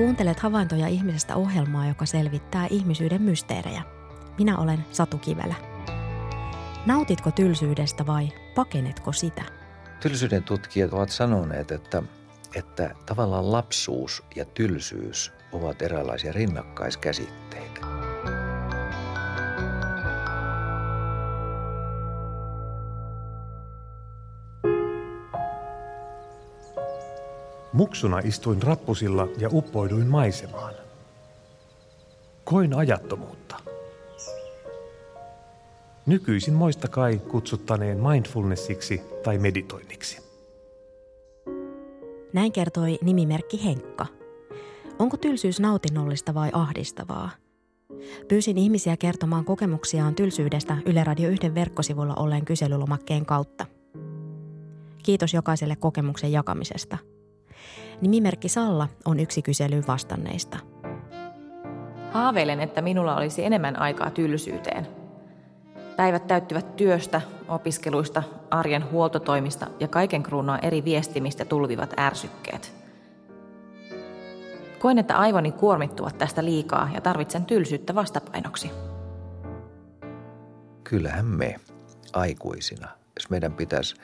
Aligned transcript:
Kuuntelet 0.00 0.40
havaintoja 0.40 0.86
ihmisestä 0.86 1.36
ohjelmaa, 1.36 1.86
joka 1.86 2.06
selvittää 2.06 2.66
ihmisyyden 2.70 3.22
mysteerejä. 3.22 3.82
Minä 4.38 4.58
olen 4.58 4.84
Satu 4.90 5.18
Kivelä. 5.18 5.54
Nautitko 6.86 7.30
tylsyydestä 7.30 8.06
vai 8.06 8.28
pakenetko 8.54 9.12
sitä? 9.12 9.42
Tylsyyden 10.00 10.42
tutkijat 10.42 10.92
ovat 10.92 11.08
sanoneet, 11.08 11.70
että, 11.72 12.02
että 12.54 12.94
tavallaan 13.06 13.52
lapsuus 13.52 14.22
ja 14.36 14.44
tylsyys 14.44 15.32
ovat 15.52 15.82
eräänlaisia 15.82 16.32
rinnakkaiskäsitteitä. 16.32 17.99
Muksuna 27.80 28.18
istuin 28.18 28.62
rappusilla 28.62 29.28
ja 29.38 29.48
uppoiduin 29.52 30.06
maisemaan. 30.06 30.74
Koin 32.44 32.74
ajattomuutta. 32.74 33.56
Nykyisin 36.06 36.54
moista 36.54 36.88
kai 36.88 37.18
kutsuttaneen 37.18 37.98
mindfulnessiksi 37.98 39.00
tai 39.24 39.38
meditoinniksi. 39.38 40.22
Näin 42.32 42.52
kertoi 42.52 42.98
nimimerkki 43.02 43.64
Henkka. 43.64 44.06
Onko 44.98 45.16
tylsyys 45.16 45.60
nautinnollista 45.60 46.34
vai 46.34 46.50
ahdistavaa? 46.52 47.30
Pyysin 48.28 48.58
ihmisiä 48.58 48.96
kertomaan 48.96 49.44
kokemuksiaan 49.44 50.14
tylsyydestä 50.14 50.76
Yle 50.86 51.04
Radio 51.04 51.28
1 51.28 51.54
verkkosivulla 51.54 52.14
olleen 52.14 52.44
kyselylomakkeen 52.44 53.26
kautta. 53.26 53.66
Kiitos 55.02 55.34
jokaiselle 55.34 55.76
kokemuksen 55.76 56.32
jakamisesta– 56.32 56.98
Nimimerkki 58.00 58.48
Salla 58.48 58.88
on 59.04 59.20
yksi 59.20 59.42
kyselyyn 59.42 59.84
vastanneista. 59.88 60.58
Haaveilen, 62.12 62.60
että 62.60 62.82
minulla 62.82 63.16
olisi 63.16 63.44
enemmän 63.44 63.78
aikaa 63.78 64.10
tylsyyteen. 64.10 64.86
Päivät 65.96 66.26
täyttyvät 66.26 66.76
työstä, 66.76 67.20
opiskeluista, 67.48 68.22
arjen 68.50 68.90
huoltotoimista 68.90 69.66
ja 69.80 69.88
kaiken 69.88 70.22
kruunua 70.22 70.58
eri 70.58 70.84
viestimistä 70.84 71.44
tulvivat 71.44 71.94
ärsykkeet. 71.98 72.72
Koen, 74.78 74.98
että 74.98 75.18
aivoni 75.18 75.52
kuormittuvat 75.52 76.18
tästä 76.18 76.44
liikaa 76.44 76.90
ja 76.94 77.00
tarvitsen 77.00 77.44
tylsyyttä 77.44 77.94
vastapainoksi. 77.94 78.70
Kyllähän 80.84 81.26
me 81.26 81.56
aikuisina, 82.12 82.88
jos 83.16 83.30
meidän 83.30 83.52
pitäisi 83.52 83.94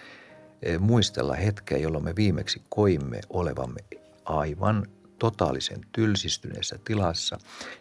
muistella 0.78 1.34
hetkeä, 1.34 1.78
jolloin 1.78 2.04
me 2.04 2.16
viimeksi 2.16 2.62
koimme 2.68 3.20
olevamme 3.30 3.80
aivan 4.24 4.86
totaalisen 5.18 5.80
tylsistyneessä 5.92 6.78
tilassa, 6.84 7.38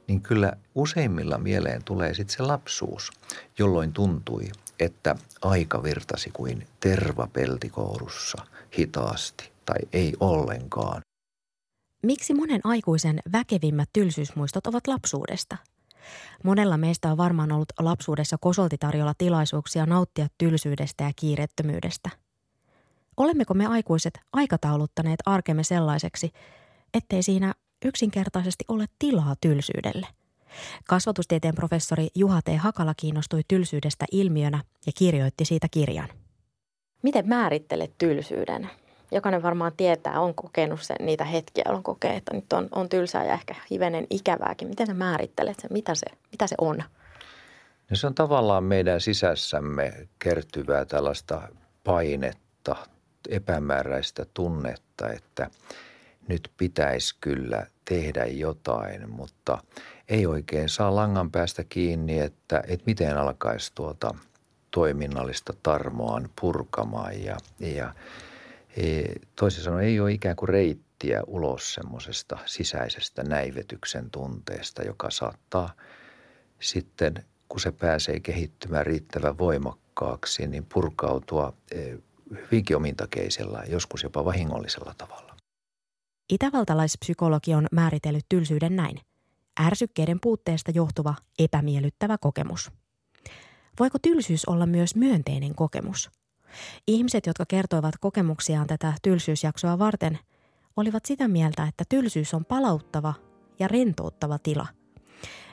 niin 0.08 0.22
kyllä 0.22 0.54
useimmilla 0.76 1.38
mieleen 1.38 1.84
tulee 1.84 2.14
sitten 2.14 2.38
se 2.38 2.44
lapsuus, 2.44 3.12
jolloin 3.60 3.94
tuntui, 3.94 4.44
että 4.80 5.16
aika 5.42 5.84
virtasi 5.84 6.30
kuin 6.34 6.68
terva 6.80 7.28
peltikourussa 7.34 8.46
hitaasti 8.80 9.52
tai 9.66 9.80
ei 9.94 10.14
ollenkaan. 10.20 11.02
Miksi 12.04 12.34
monen 12.34 12.62
aikuisen 12.64 13.20
väkevimmät 13.32 13.90
tylsyysmuistot 13.94 14.68
ovat 14.68 14.88
lapsuudesta? 14.88 15.58
Monella 16.44 16.78
meistä 16.78 17.12
on 17.12 17.18
varmaan 17.18 17.52
ollut 17.52 17.74
lapsuudessa 17.80 18.38
kosolti 18.42 18.78
tarjolla 18.78 19.14
tilaisuuksia 19.18 19.86
nauttia 19.86 20.28
tylsyydestä 20.38 21.04
ja 21.04 21.12
kiirettömyydestä– 21.16 22.10
Olemmeko 23.18 23.54
me 23.54 23.66
aikuiset 23.66 24.20
aikatauluttaneet 24.34 25.20
arkemme 25.26 25.64
sellaiseksi, 25.64 26.32
ettei 26.94 27.24
siinä 27.24 27.54
yksinkertaisesti 27.86 28.66
ole 28.68 28.86
tilaa 29.00 29.36
tylsyydelle? 29.42 30.08
Kasvatustieteen 30.88 31.56
professori 31.56 32.08
Juha 32.16 32.42
T. 32.42 32.48
Hakala 32.58 32.94
kiinnostui 32.98 33.42
tylsyydestä 33.48 34.06
ilmiönä 34.12 34.64
ja 34.86 34.92
kirjoitti 34.98 35.46
siitä 35.46 35.68
kirjan. 35.72 36.10
Miten 37.04 37.28
määrittelet 37.28 37.92
tylsyyden? 37.98 38.70
Jokainen 39.12 39.44
varmaan 39.44 39.72
tietää, 39.78 40.20
on 40.20 40.36
kokenut 40.36 40.82
sen, 40.82 40.98
niitä 41.00 41.26
hetkiä, 41.26 41.64
jolloin 41.66 41.84
kokee, 41.84 42.16
että 42.16 42.34
nyt 42.34 42.54
on, 42.54 42.68
on 42.72 42.90
tylsää 42.90 43.26
ja 43.26 43.34
ehkä 43.34 43.56
hivenen 43.72 44.08
ikävääkin. 44.10 44.68
Miten 44.68 44.88
sä 44.88 44.94
määrittelet 44.94 45.60
sen? 45.60 45.74
Mitä 45.74 45.96
se, 45.96 46.06
mitä 46.32 46.48
se 46.48 46.56
on? 46.62 46.78
No 47.90 47.96
se 47.96 48.08
on 48.08 48.16
tavallaan 48.16 48.64
meidän 48.64 49.02
sisässämme 49.02 50.08
kertyvää 50.20 50.86
tällaista 50.86 51.42
painetta, 51.84 52.76
epämääräistä 53.30 54.26
tunnetta, 54.34 55.10
että 55.10 55.50
nyt 56.28 56.52
pitäisi 56.58 57.16
kyllä 57.22 57.68
tehdä 57.86 58.26
jotain, 58.26 59.10
mutta 59.10 59.58
ei 60.10 60.26
oikein 60.26 60.70
saa 60.70 60.96
langan 60.96 61.32
päästä 61.32 61.64
kiinni, 61.64 62.20
että, 62.20 62.64
että 62.68 62.84
miten 62.86 63.18
alkaisi 63.18 63.72
tuota 63.76 64.16
toiminnallista 64.72 65.54
tarmoaan 65.64 66.30
purkamaan. 66.42 67.24
Ja, 67.24 67.38
ja 67.60 67.94
e, 68.78 69.04
toisin 69.36 69.64
sanoen 69.64 69.86
ei 69.86 70.00
ole 70.00 70.12
ikään 70.12 70.36
kuin 70.36 70.50
reittiä 70.50 71.22
ulos 71.28 71.74
semmoisesta 71.74 72.38
sisäisestä 72.46 73.24
näivetyksen 73.24 74.12
tunteesta, 74.12 74.84
joka 74.84 75.10
saattaa 75.10 75.74
sitten, 76.60 77.26
kun 77.50 77.60
se 77.60 77.72
pääsee 77.72 78.20
kehittymään 78.20 78.86
riittävän 78.86 79.38
voimakkaaksi, 79.38 80.48
niin 80.48 80.66
purkautua 80.74 81.54
e, 81.72 81.96
hyvinkin 82.32 82.78
omintakeisella, 82.78 83.64
joskus 83.64 84.04
jopa 84.04 84.26
vahingollisella 84.26 84.94
tavalla. 84.98 85.36
Itävaltalaispsykologi 86.30 87.54
on 87.54 87.68
määritellyt 87.72 88.26
tylsyyden 88.30 88.76
näin. 88.76 89.00
Ärsykkeiden 89.60 90.20
puutteesta 90.22 90.72
johtuva 90.72 91.16
epämiellyttävä 91.40 92.18
kokemus. 92.18 92.72
Voiko 93.80 94.00
tylsyys 94.02 94.46
olla 94.46 94.66
myös 94.66 94.96
myönteinen 94.96 95.56
kokemus? 95.56 96.12
Ihmiset, 96.88 97.26
jotka 97.26 97.46
kertoivat 97.48 97.96
kokemuksiaan 98.00 98.68
tätä 98.68 98.94
tylsyysjaksoa 99.02 99.80
varten, 99.80 100.20
olivat 100.78 101.06
sitä 101.06 101.28
mieltä, 101.28 101.68
että 101.68 101.84
tylsyys 101.90 102.34
on 102.34 102.46
palauttava 102.46 103.14
ja 103.60 103.68
rentouttava 103.68 104.40
tila. 104.40 104.68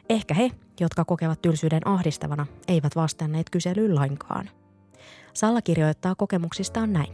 Ehkä 0.09 0.35
he, 0.35 0.51
jotka 0.81 1.05
kokevat 1.05 1.43
tylsyyden 1.43 1.87
ahdistavana, 1.87 2.47
eivät 2.69 2.97
vastanneet 2.97 3.51
kyselyyn 3.51 3.95
lainkaan– 3.95 4.51
Salla 5.33 5.63
kirjoittaa 5.63 6.15
kokemuksistaan 6.15 6.93
näin. 6.93 7.13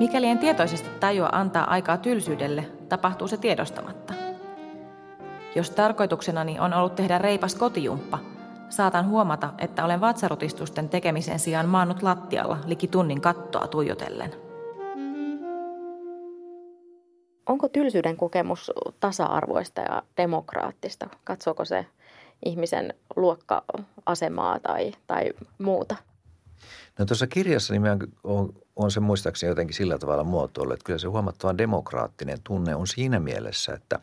Mikäli 0.00 0.26
en 0.26 0.38
tietoisesti 0.38 0.88
tajua 1.00 1.28
antaa 1.32 1.70
aikaa 1.70 1.96
tylsyydelle, 1.96 2.70
tapahtuu 2.88 3.28
se 3.28 3.36
tiedostamatta. 3.36 4.14
Jos 5.54 5.70
tarkoituksenani 5.70 6.60
on 6.60 6.72
ollut 6.72 6.94
tehdä 6.94 7.18
reipas 7.18 7.54
kotijumppa, 7.54 8.18
saatan 8.68 9.08
huomata, 9.08 9.50
että 9.58 9.84
olen 9.84 10.00
vatsarutistusten 10.00 10.88
tekemisen 10.88 11.38
sijaan 11.38 11.68
maannut 11.68 12.02
lattialla 12.02 12.58
liki 12.66 12.88
tunnin 12.88 13.20
kattoa 13.20 13.68
tuijotellen. 13.68 14.34
Onko 17.46 17.68
tylsyyden 17.68 18.16
kokemus 18.16 18.72
tasa-arvoista 19.00 19.80
ja 19.80 20.02
demokraattista? 20.16 21.08
Katsooko 21.24 21.64
se 21.64 21.86
ihmisen 22.44 22.94
luokka-asemaa 23.16 24.60
tai, 24.60 24.92
tai 25.06 25.30
muuta? 25.58 25.96
No 26.98 27.04
tuossa 27.04 27.26
kirjassa 27.26 27.74
niin 27.74 27.82
on, 28.24 28.52
on 28.76 28.90
se 28.90 29.00
muistaakseni 29.00 29.50
jotenkin 29.50 29.76
sillä 29.76 29.98
tavalla 29.98 30.24
muotoillut, 30.24 30.74
että 30.74 30.84
kyllä 30.84 30.98
se 30.98 31.08
huomattavan 31.08 31.58
demokraattinen 31.58 32.38
tunne 32.44 32.74
on 32.74 32.86
siinä 32.86 33.20
mielessä, 33.20 33.74
että 33.74 34.00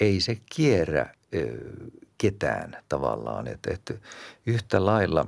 ei 0.00 0.20
se 0.20 0.38
kierrä 0.56 1.14
ö, 1.34 1.58
ketään 2.18 2.76
tavallaan. 2.88 3.46
Että, 3.46 3.74
että 3.74 3.94
yhtä 4.46 4.86
lailla 4.86 5.26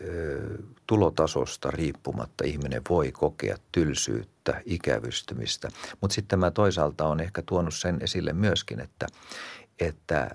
ö, 0.00 0.58
tulotasosta 0.86 1.70
riippumatta 1.70 2.44
ihminen 2.44 2.82
voi 2.90 3.12
kokea 3.12 3.56
tylsyyttä, 3.72 4.62
ikävystymistä. 4.64 5.68
Mutta 6.00 6.14
sitten 6.14 6.38
mä 6.38 6.50
toisaalta 6.50 7.06
on 7.06 7.20
ehkä 7.20 7.42
tuonut 7.46 7.74
sen 7.74 7.98
esille 8.00 8.32
myöskin, 8.32 8.80
että, 8.80 9.06
että 9.80 10.30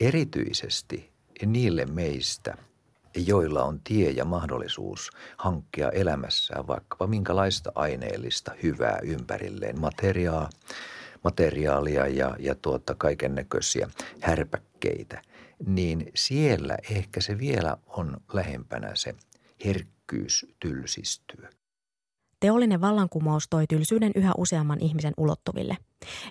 erityisesti 0.00 1.10
niille 1.46 1.86
meistä, 1.86 2.56
joilla 3.16 3.64
on 3.64 3.80
tie 3.84 4.10
ja 4.10 4.24
mahdollisuus 4.24 5.10
hankkia 5.36 5.90
elämässään 5.90 6.66
vaikkapa 6.66 7.06
minkälaista 7.06 7.72
aineellista 7.74 8.52
hyvää 8.62 8.98
ympärilleen, 9.02 9.80
materiaa, 9.80 10.50
materiaalia 11.24 12.06
ja, 12.06 12.36
ja 12.38 12.54
tuota 12.54 12.94
kaiken 12.94 13.34
näköisiä 13.34 13.88
härpäkkeitä, 14.20 15.22
niin 15.66 16.10
siellä 16.14 16.76
ehkä 16.90 17.20
se 17.20 17.38
vielä 17.38 17.76
on 17.86 18.16
lähempänä 18.32 18.90
se 18.94 19.14
herkkyys 19.64 20.46
tylsistyä. 20.60 21.50
Teollinen 22.44 22.80
vallankumous 22.80 23.46
toi 23.50 23.66
tylsyyden 23.66 24.12
yhä 24.14 24.32
useamman 24.38 24.80
ihmisen 24.80 25.12
ulottuville. 25.16 25.76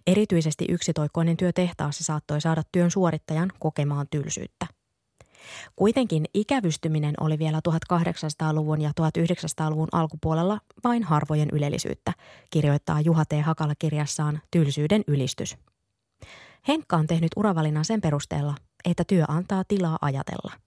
Erityisesti 0.07 0.65
yksitoikkoinen 0.69 1.37
työ 1.37 1.53
tehtaassa 1.53 2.03
saattoi 2.03 2.41
saada 2.41 2.63
työn 2.71 2.91
suorittajan 2.91 3.51
kokemaan 3.59 4.07
tylsyyttä. 4.09 4.67
Kuitenkin 5.75 6.25
ikävystyminen 6.33 7.15
oli 7.19 7.39
vielä 7.39 7.61
1800-luvun 7.69 8.81
ja 8.81 8.91
1900-luvun 9.01 9.87
alkupuolella 9.91 10.59
vain 10.83 11.03
harvojen 11.03 11.49
ylellisyyttä, 11.51 12.13
kirjoittaa 12.49 13.01
Juha 13.01 13.25
T. 13.25 13.31
Hakala 13.43 13.73
kirjassaan 13.79 14.41
Tylsyyden 14.51 15.03
ylistys. 15.07 15.57
Henkka 16.67 16.97
on 16.97 17.07
tehnyt 17.07 17.31
uravalinnan 17.35 17.85
sen 17.85 18.01
perusteella, 18.01 18.55
että 18.85 19.03
työ 19.07 19.25
antaa 19.27 19.63
tilaa 19.67 19.97
ajatella. 20.01 20.62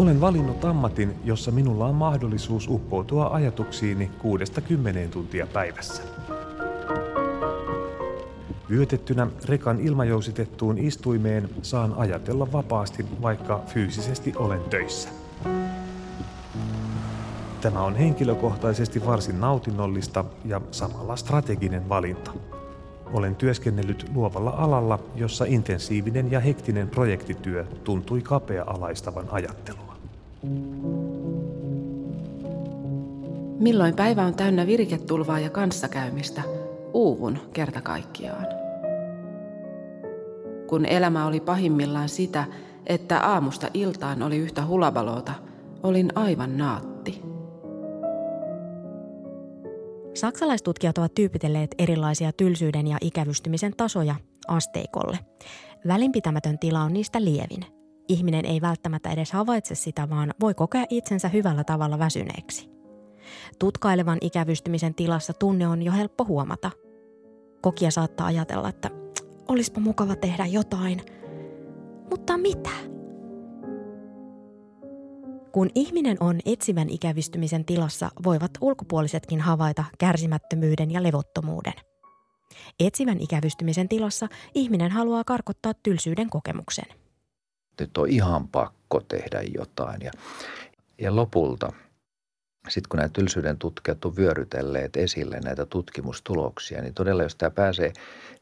Olen 0.00 0.20
valinnut 0.20 0.64
ammatin, 0.64 1.14
jossa 1.24 1.50
minulla 1.50 1.86
on 1.86 1.94
mahdollisuus 1.94 2.68
uppoutua 2.68 3.28
ajatuksiini 3.28 4.10
kuudesta 4.18 4.60
kymmeneen 4.60 5.10
tuntia 5.10 5.46
päivässä. 5.46 6.02
Vyötettynä 8.70 9.26
rekan 9.44 9.80
ilmajousitettuun 9.80 10.78
istuimeen 10.78 11.48
saan 11.62 11.94
ajatella 11.96 12.52
vapaasti, 12.52 13.06
vaikka 13.22 13.60
fyysisesti 13.66 14.32
olen 14.36 14.60
töissä. 14.60 15.08
Tämä 17.60 17.82
on 17.82 17.96
henkilökohtaisesti 17.96 19.06
varsin 19.06 19.40
nautinnollista 19.40 20.24
ja 20.44 20.60
samalla 20.70 21.16
strateginen 21.16 21.88
valinta. 21.88 22.32
Olen 23.12 23.36
työskennellyt 23.36 24.10
luovalla 24.14 24.50
alalla, 24.50 24.98
jossa 25.14 25.44
intensiivinen 25.44 26.30
ja 26.30 26.40
hektinen 26.40 26.88
projektityö 26.88 27.66
tuntui 27.84 28.22
kapea-alaistavan 28.22 29.28
ajattelua. 29.30 29.89
Milloin 33.60 33.96
päivä 33.96 34.24
on 34.24 34.34
täynnä 34.34 34.66
viriketulvaa 34.66 35.40
ja 35.40 35.50
kanssakäymistä, 35.50 36.42
uuvun 36.92 37.38
kerta 37.52 37.80
kaikkiaan. 37.80 38.46
Kun 40.66 40.86
elämä 40.86 41.26
oli 41.26 41.40
pahimmillaan 41.40 42.08
sitä, 42.08 42.44
että 42.86 43.20
aamusta 43.20 43.68
iltaan 43.74 44.22
oli 44.22 44.36
yhtä 44.36 44.66
hulabaloota, 44.66 45.32
olin 45.82 46.12
aivan 46.14 46.58
naatti. 46.58 47.22
Saksalaistutkijat 50.14 50.98
ovat 50.98 51.14
tyypitelleet 51.14 51.74
erilaisia 51.78 52.32
tylsyyden 52.32 52.86
ja 52.86 52.98
ikävystymisen 53.00 53.72
tasoja 53.76 54.14
asteikolle. 54.48 55.18
Välinpitämätön 55.86 56.58
tila 56.58 56.80
on 56.80 56.92
niistä 56.92 57.24
lievin. 57.24 57.64
Ihminen 58.08 58.44
ei 58.44 58.60
välttämättä 58.60 59.10
edes 59.10 59.32
havaitse 59.32 59.74
sitä, 59.74 60.10
vaan 60.10 60.34
voi 60.40 60.54
kokea 60.54 60.84
itsensä 60.90 61.28
hyvällä 61.28 61.64
tavalla 61.64 61.98
väsyneeksi. 61.98 62.69
Tutkailevan 63.58 64.18
ikävystymisen 64.20 64.94
tilassa 64.94 65.32
tunne 65.32 65.68
on 65.68 65.82
jo 65.82 65.92
helppo 65.92 66.24
huomata. 66.24 66.70
Kokija 67.60 67.90
saattaa 67.90 68.26
ajatella, 68.26 68.68
että 68.68 68.90
olispa 69.48 69.80
mukava 69.80 70.16
tehdä 70.16 70.46
jotain. 70.46 71.02
Mutta 72.10 72.38
mitä? 72.38 72.70
Kun 75.52 75.70
ihminen 75.74 76.16
on 76.20 76.40
etsivän 76.46 76.88
ikävystymisen 76.90 77.64
tilassa, 77.64 78.10
voivat 78.24 78.50
ulkopuolisetkin 78.60 79.40
havaita 79.40 79.84
kärsimättömyyden 79.98 80.90
ja 80.90 81.02
levottomuuden. 81.02 81.72
Etsivän 82.80 83.20
ikävystymisen 83.20 83.88
tilassa 83.88 84.28
ihminen 84.54 84.90
haluaa 84.90 85.24
karkottaa 85.24 85.72
tylsyyden 85.82 86.30
kokemuksen. 86.30 86.84
Nyt 87.80 87.98
on 87.98 88.08
ihan 88.08 88.48
pakko 88.48 89.00
tehdä 89.00 89.42
jotain. 89.54 90.00
Ja, 90.02 90.10
ja 90.98 91.16
lopulta, 91.16 91.72
sitten 92.68 92.88
kun 92.88 92.96
nämä 92.96 93.08
tylsyyden 93.08 93.58
tutkijat 93.58 94.04
on 94.04 94.16
vyörytelleet 94.16 94.96
esille 94.96 95.40
näitä 95.44 95.66
tutkimustuloksia, 95.66 96.82
niin 96.82 96.94
todella 96.94 97.22
jos 97.22 97.36
tämä 97.36 97.50
pääsee 97.50 97.92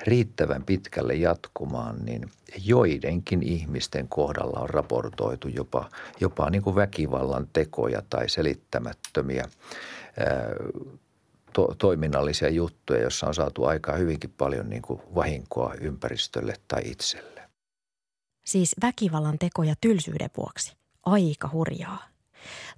riittävän 0.06 0.64
pitkälle 0.64 1.14
jatkumaan, 1.14 2.04
niin 2.04 2.30
joidenkin 2.64 3.42
ihmisten 3.42 4.08
kohdalla 4.08 4.60
on 4.60 4.70
raportoitu 4.70 5.48
jopa, 5.48 5.88
jopa 6.20 6.50
niin 6.50 6.62
kuin 6.62 6.76
väkivallan 6.76 7.48
tekoja 7.52 8.02
tai 8.10 8.28
selittämättömiä 8.28 9.44
ää, 10.18 10.50
to, 11.52 11.74
toiminnallisia 11.78 12.48
juttuja, 12.48 13.00
joissa 13.00 13.26
on 13.26 13.34
saatu 13.34 13.64
aikaa 13.64 13.96
hyvinkin 13.96 14.34
paljon 14.38 14.68
niin 14.70 14.82
kuin 14.82 15.00
vahinkoa 15.14 15.74
ympäristölle 15.80 16.54
tai 16.68 16.82
itselle. 16.84 17.42
Siis 18.46 18.76
väkivallan 18.82 19.38
tekoja 19.38 19.74
tylsyyden 19.80 20.30
vuoksi. 20.36 20.76
Aika 21.06 21.50
hurjaa. 21.52 22.17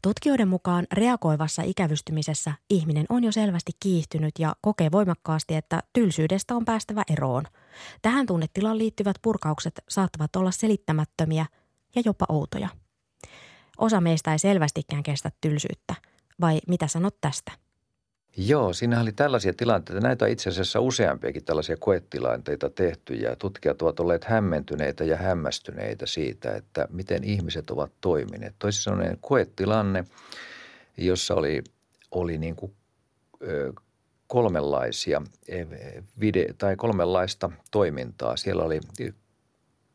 Tutkijoiden 0.02 0.48
mukaan 0.48 0.86
reagoivassa 0.92 1.62
ikävystymisessä 1.62 2.52
ihminen 2.70 3.06
on 3.08 3.24
jo 3.24 3.32
selvästi 3.32 3.72
kiihtynyt 3.80 4.34
ja 4.38 4.56
kokee 4.60 4.92
voimakkaasti, 4.92 5.54
että 5.54 5.82
tylsyydestä 5.92 6.54
on 6.54 6.64
päästävä 6.64 7.02
eroon. 7.12 7.44
Tähän 8.02 8.26
tunnetilaan 8.26 8.78
liittyvät 8.78 9.16
purkaukset 9.22 9.80
saattavat 9.88 10.36
olla 10.36 10.50
selittämättömiä 10.50 11.46
ja 11.96 12.02
jopa 12.04 12.26
outoja. 12.28 12.68
Osa 13.78 14.00
meistä 14.00 14.32
ei 14.32 14.38
selvästikään 14.38 15.02
kestä 15.02 15.30
tylsyyttä. 15.40 15.94
Vai 16.40 16.60
mitä 16.68 16.86
sanot 16.86 17.20
tästä? 17.20 17.52
Joo, 18.36 18.72
siinä 18.72 19.00
oli 19.00 19.12
tällaisia 19.12 19.52
tilanteita. 19.52 20.00
Näitä 20.00 20.24
on 20.24 20.30
itse 20.30 20.48
asiassa 20.50 20.80
useampiakin 20.80 21.44
tällaisia 21.44 21.76
koetilanteita 21.80 22.70
tehty 22.70 23.14
ja 23.14 23.36
tutkijat 23.36 23.82
ovat 23.82 24.00
olleet 24.00 24.24
hämmentyneitä 24.24 25.04
ja 25.04 25.16
hämmästyneitä 25.16 26.06
siitä, 26.06 26.54
että 26.54 26.88
miten 26.90 27.24
ihmiset 27.24 27.70
ovat 27.70 27.92
toimineet. 28.00 28.54
Toisin 28.58 28.82
sanoen 28.82 29.18
koetilanne, 29.20 30.04
jossa 30.96 31.34
oli, 31.34 31.62
oli 32.10 32.38
niin 32.38 32.56
kuin, 32.56 32.72
ö, 33.42 33.72
kolmenlaisia 34.26 35.22
e, 35.48 35.64
vide- 36.20 36.54
tai 36.58 36.76
kolmenlaista 36.76 37.50
toimintaa. 37.70 38.36
Siellä 38.36 38.62
oli 38.62 38.80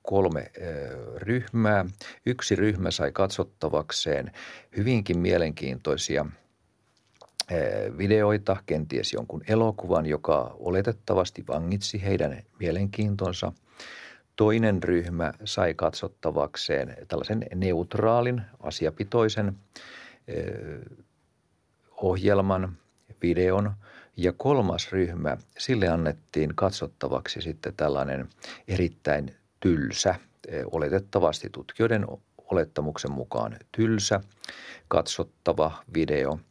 kolme 0.01 0.51
ryhmää. 1.15 1.85
Yksi 2.25 2.55
ryhmä 2.55 2.91
sai 2.91 3.11
katsottavakseen 3.11 4.31
hyvinkin 4.77 5.19
mielenkiintoisia– 5.19 6.25
videoita, 7.97 8.57
kenties 8.65 9.13
jonkun 9.13 9.41
elokuvan, 9.47 10.05
joka 10.05 10.55
oletettavasti 10.59 11.43
vangitsi 11.47 12.03
heidän 12.03 12.43
mielenkiintonsa. 12.59 13.51
Toinen 14.35 14.83
ryhmä 14.83 15.33
sai 15.43 15.73
katsottavakseen 15.73 16.97
tällaisen 17.07 17.45
neutraalin, 17.55 18.41
asiapitoisen 18.59 19.55
ohjelman, 21.91 22.77
videon. 23.21 23.71
Ja 24.17 24.33
kolmas 24.37 24.91
ryhmä, 24.91 25.37
sille 25.57 25.87
annettiin 25.87 26.55
katsottavaksi 26.55 27.41
sitten 27.41 27.73
tällainen 27.77 28.29
erittäin 28.67 29.35
tylsä, 29.59 30.15
oletettavasti 30.71 31.49
tutkijoiden 31.49 32.05
olettamuksen 32.51 33.11
mukaan 33.11 33.57
tylsä, 33.71 34.21
katsottava 34.87 35.83
video– 35.93 36.39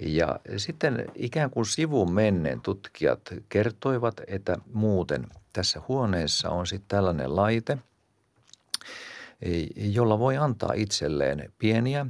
ja 0.00 0.40
sitten 0.56 1.04
ikään 1.14 1.50
kuin 1.50 1.66
sivun 1.66 2.12
menneen 2.12 2.60
tutkijat 2.60 3.20
kertoivat, 3.48 4.20
että 4.26 4.56
muuten 4.72 5.26
tässä 5.52 5.80
huoneessa 5.88 6.50
on 6.50 6.66
sitten 6.66 6.88
tällainen 6.88 7.36
laite, 7.36 7.78
jolla 9.76 10.18
voi 10.18 10.36
antaa 10.36 10.72
itselleen 10.74 11.52
pieniä 11.58 12.06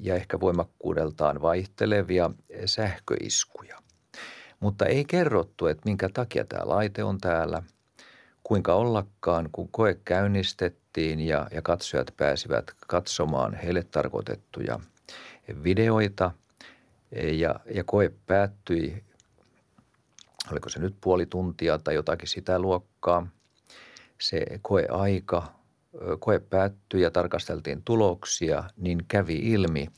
ja 0.00 0.14
ehkä 0.14 0.40
voimakkuudeltaan 0.40 1.42
vaihtelevia 1.42 2.30
sähköiskuja. 2.66 3.78
Mutta 4.60 4.86
ei 4.86 5.04
kerrottu, 5.04 5.66
että 5.66 5.82
minkä 5.84 6.08
takia 6.08 6.44
tämä 6.44 6.62
laite 6.64 7.04
on 7.04 7.18
täällä, 7.18 7.62
kuinka 8.44 8.74
ollakaan, 8.74 9.48
kun 9.52 9.68
koe 9.68 9.98
käynnistettiin 10.04 11.20
ja, 11.20 11.46
ja 11.50 11.62
katsojat 11.62 12.14
pääsivät 12.16 12.64
katsomaan 12.86 13.54
heille 13.54 13.82
tarkoitettuja 13.82 14.80
videoita– 15.62 16.30
ja, 17.12 17.60
ja 17.74 17.84
koe 17.84 18.12
päättyi, 18.26 19.04
oliko 20.52 20.68
se 20.68 20.78
nyt 20.80 20.96
puoli 21.00 21.26
tuntia 21.26 21.78
tai 21.78 21.94
jotakin 21.94 22.28
sitä 22.28 22.58
luokkaa. 22.58 23.26
Se 24.20 24.46
koeaika, 24.62 25.52
koe 26.18 26.38
päättyi 26.38 27.02
ja 27.02 27.10
tarkasteltiin 27.10 27.82
tuloksia, 27.82 28.64
niin 28.76 29.04
kävi 29.08 29.38
ilmi, 29.52 29.88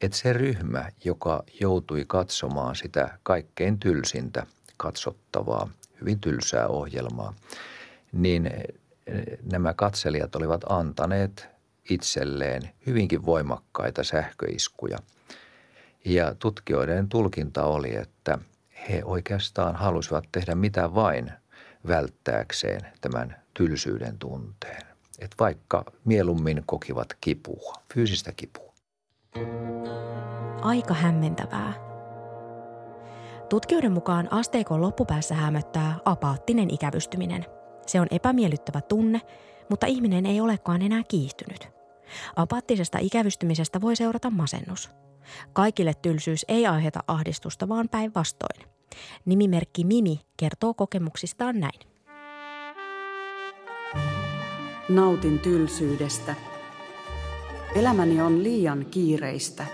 että 0.00 0.18
se 0.18 0.32
ryhmä, 0.32 0.90
joka 1.04 1.42
joutui 1.60 2.04
katsomaan 2.08 2.76
sitä 2.76 3.18
kaikkein 3.22 3.78
tylsintä 3.78 4.46
katsottavaa, 4.76 5.68
hyvin 6.00 6.20
tylsää 6.20 6.68
ohjelmaa, 6.68 7.34
niin 8.12 8.50
nämä 9.52 9.74
katselijat 9.74 10.36
olivat 10.36 10.64
antaneet 10.68 11.48
itselleen 11.90 12.62
hyvinkin 12.86 13.26
voimakkaita 13.26 14.04
sähköiskuja– 14.04 14.98
ja 16.06 16.34
tutkijoiden 16.34 17.08
tulkinta 17.08 17.64
oli, 17.64 17.96
että 17.96 18.38
he 18.88 19.02
oikeastaan 19.04 19.76
halusivat 19.76 20.24
tehdä 20.32 20.54
mitä 20.54 20.94
vain 20.94 21.32
välttääkseen 21.88 22.80
tämän 23.00 23.36
tylsyyden 23.54 24.18
tunteen. 24.18 24.86
Et 25.18 25.34
vaikka 25.38 25.84
mieluummin 26.04 26.62
kokivat 26.66 27.06
kipua, 27.20 27.72
fyysistä 27.94 28.32
kipua. 28.32 28.72
Aika 30.62 30.94
hämmentävää. 30.94 31.72
Tutkijoiden 33.48 33.92
mukaan 33.92 34.32
asteikon 34.32 34.80
loppupäässä 34.80 35.34
hämöttää 35.34 35.98
apaattinen 36.04 36.74
ikävystyminen. 36.74 37.46
Se 37.86 38.00
on 38.00 38.06
epämiellyttävä 38.10 38.80
tunne, 38.80 39.20
mutta 39.70 39.86
ihminen 39.86 40.26
ei 40.26 40.40
olekaan 40.40 40.82
enää 40.82 41.02
kiihtynyt. 41.08 41.68
Apaattisesta 42.36 42.98
ikävystymisestä 43.00 43.80
voi 43.80 43.96
seurata 43.96 44.30
masennus. 44.30 45.05
Kaikille 45.52 45.92
tylsyys 46.02 46.44
ei 46.48 46.66
aiheuta 46.66 47.00
ahdistusta, 47.06 47.68
vaan 47.68 47.88
päinvastoin. 47.88 48.66
Nimimerkki 49.24 49.84
Mimi 49.84 50.20
kertoo 50.36 50.74
kokemuksistaan 50.74 51.60
näin. 51.60 51.80
Nautin 54.88 55.38
tylsyydestä. 55.38 56.34
Elämäni 57.74 58.20
on 58.20 58.42
liian 58.42 58.86
kiireistä. 58.90 59.66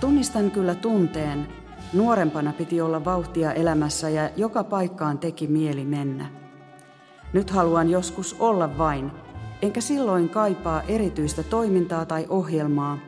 Tunnistan 0.00 0.50
kyllä 0.50 0.74
tunteen. 0.74 1.48
Nuorempana 1.92 2.52
piti 2.52 2.80
olla 2.80 3.04
vauhtia 3.04 3.52
elämässä 3.52 4.08
ja 4.08 4.30
joka 4.36 4.64
paikkaan 4.64 5.18
teki 5.18 5.46
mieli 5.46 5.84
mennä. 5.84 6.26
Nyt 7.32 7.50
haluan 7.50 7.90
joskus 7.90 8.36
olla 8.38 8.78
vain, 8.78 9.10
enkä 9.62 9.80
silloin 9.80 10.28
kaipaa 10.28 10.82
erityistä 10.82 11.42
toimintaa 11.42 12.06
tai 12.06 12.26
ohjelmaa. 12.28 12.98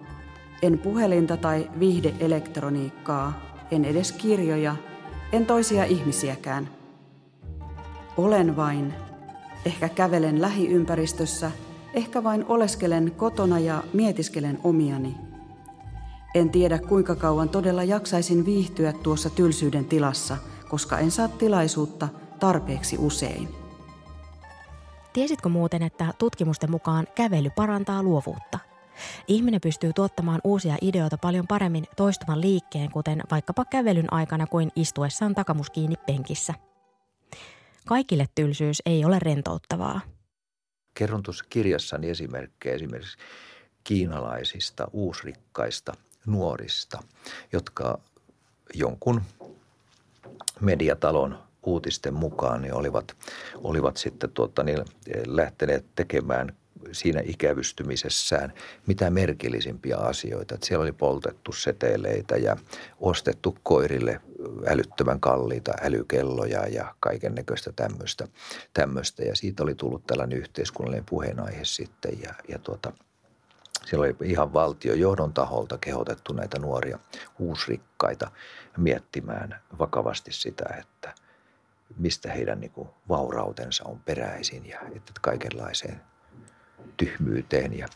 En 0.63 0.79
puhelinta 0.79 1.37
tai 1.37 1.71
viihdeelektroniikkaa, 1.81 3.41
en 3.71 3.85
edes 3.85 4.13
kirjoja, 4.13 4.77
en 5.33 5.47
toisia 5.47 5.85
ihmisiäkään. 5.85 6.69
Olen 8.17 8.57
vain. 8.57 8.95
Ehkä 9.67 9.89
kävelen 9.89 10.41
lähiympäristössä, 10.41 11.51
ehkä 11.95 12.25
vain 12.25 12.45
oleskelen 12.49 13.13
kotona 13.17 13.59
ja 13.59 13.83
mietiskelen 13.93 14.59
omiani. 14.65 15.15
En 16.35 16.51
tiedä 16.51 16.79
kuinka 16.79 17.15
kauan 17.15 17.49
todella 17.49 17.85
jaksaisin 17.85 18.47
viihtyä 18.47 18.93
tuossa 18.93 19.31
tylsyyden 19.31 19.85
tilassa, 19.85 20.37
koska 20.69 20.99
en 20.99 21.11
saa 21.11 21.29
tilaisuutta 21.29 22.09
tarpeeksi 22.41 22.97
usein. 22.99 23.49
Tiesitkö 25.13 25.49
muuten, 25.49 25.83
että 25.83 26.15
tutkimusten 26.19 26.71
mukaan 26.71 27.07
kävely 27.15 27.51
parantaa 27.51 28.03
luovuutta? 28.03 28.59
Ihminen 29.29 29.61
pystyy 29.61 29.93
tuottamaan 29.93 30.41
uusia 30.45 30.77
ideoita 30.83 31.19
paljon 31.19 31.47
paremmin 31.47 31.85
toistuvan 31.97 32.41
liikkeen, 32.41 32.91
kuten 32.91 33.23
vaikkapa 33.31 33.65
kävelyn 33.65 34.13
aikana 34.13 34.47
kuin 34.47 34.71
istuessaan 34.77 35.35
takamus 35.35 35.71
kiinni 35.71 35.97
penkissä. 36.07 36.55
Kaikille 37.87 38.27
tylsyys 38.35 38.83
ei 38.87 39.05
ole 39.05 39.19
rentouttavaa. 39.19 40.01
Kerron 40.95 41.23
tuossa 41.23 41.45
kirjassani 41.51 42.11
esimerkkejä 42.11 42.75
esimerkiksi 42.75 43.19
kiinalaisista, 43.85 44.89
uusrikkaista 44.93 45.93
nuorista, 46.27 47.03
jotka 47.53 47.99
jonkun 48.75 49.23
mediatalon 50.61 51.39
uutisten 51.63 52.15
mukaan 52.15 52.63
niin 52.63 52.75
olivat, 52.75 53.17
olivat 53.57 53.97
sitten 53.97 54.31
tuota, 54.31 54.63
niin 54.63 54.79
lähteneet 55.27 55.85
tekemään 55.95 56.57
siinä 56.93 57.21
ikävystymisessään 57.25 58.53
mitä 58.87 59.11
merkillisimpiä 59.11 59.97
asioita. 59.97 60.55
Että 60.55 60.67
siellä 60.67 60.83
oli 60.83 60.93
poltettu 60.93 61.53
seteleitä 61.53 62.37
ja 62.37 62.57
ostettu 63.01 63.57
koirille 63.63 64.21
älyttömän 64.67 65.21
kalliita 65.21 65.73
älykelloja 65.83 66.67
ja 66.67 66.95
kaiken 67.01 67.35
näköistä 67.35 67.73
tämmöistä, 67.77 68.29
tämmöistä. 68.75 69.23
Ja 69.25 69.37
siitä 69.37 69.63
oli 69.63 69.75
tullut 69.75 70.07
tällainen 70.07 70.39
yhteiskunnallinen 70.39 71.07
puheenaihe 71.11 71.65
sitten 71.65 72.23
ja, 72.23 72.35
ja 72.49 72.59
tuota, 72.59 72.93
siellä 73.87 74.05
oli 74.05 74.17
ihan 74.31 74.53
valtiojohdon 74.53 75.33
taholta 75.33 75.79
kehotettu 75.79 76.33
näitä 76.33 76.59
nuoria 76.59 76.99
uusrikkaita 77.39 78.31
miettimään 78.77 79.61
vakavasti 79.79 80.33
sitä, 80.33 80.65
että 80.81 81.15
mistä 81.99 82.33
heidän 82.33 82.61
niin 82.61 82.71
kuin 82.71 82.89
vaurautensa 83.09 83.85
on 83.85 84.01
peräisin 84.01 84.67
ja 84.67 84.81
että 84.81 85.13
kaikenlaiseen 85.21 86.01
tyhmyyteen 86.97 87.79
ja, 87.79 87.87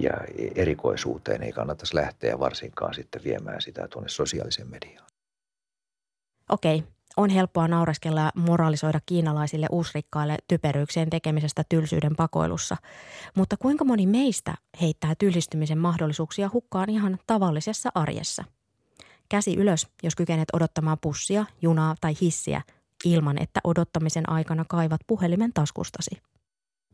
ja 0.00 0.12
erikoisuuteen 0.54 1.42
ei 1.42 1.52
kannattaisi 1.52 1.94
lähteä 1.94 2.38
varsinkaan 2.38 2.94
sitten 2.94 3.24
viemään 3.24 3.62
sitä 3.62 3.88
tuonne 3.88 4.08
sosiaaliseen 4.08 4.70
mediaan. 4.70 5.06
Okei, 6.48 6.84
on 7.16 7.30
helppoa 7.30 7.68
naureskella 7.68 8.20
ja 8.20 8.30
moralisoida 8.34 9.00
kiinalaisille 9.06 9.66
uusrikkaille 9.70 10.36
typeryyksien 10.48 11.10
tekemisestä 11.10 11.62
tylsyyden 11.68 12.16
pakoilussa. 12.16 12.76
Mutta 13.36 13.56
kuinka 13.56 13.84
moni 13.84 14.06
meistä 14.06 14.54
heittää 14.80 15.14
tylsistymisen 15.18 15.78
mahdollisuuksia 15.78 16.50
hukkaan 16.52 16.90
ihan 16.90 17.18
tavallisessa 17.26 17.90
arjessa? 17.94 18.44
Käsi 19.28 19.56
ylös, 19.56 19.86
jos 20.02 20.14
kykenet 20.14 20.48
odottamaan 20.52 20.98
pussia, 21.00 21.44
junaa 21.62 21.94
tai 22.00 22.14
hissiä 22.20 22.62
ilman, 23.04 23.42
että 23.42 23.60
odottamisen 23.64 24.28
aikana 24.28 24.64
kaivat 24.68 25.00
puhelimen 25.06 25.52
taskustasi 25.52 26.20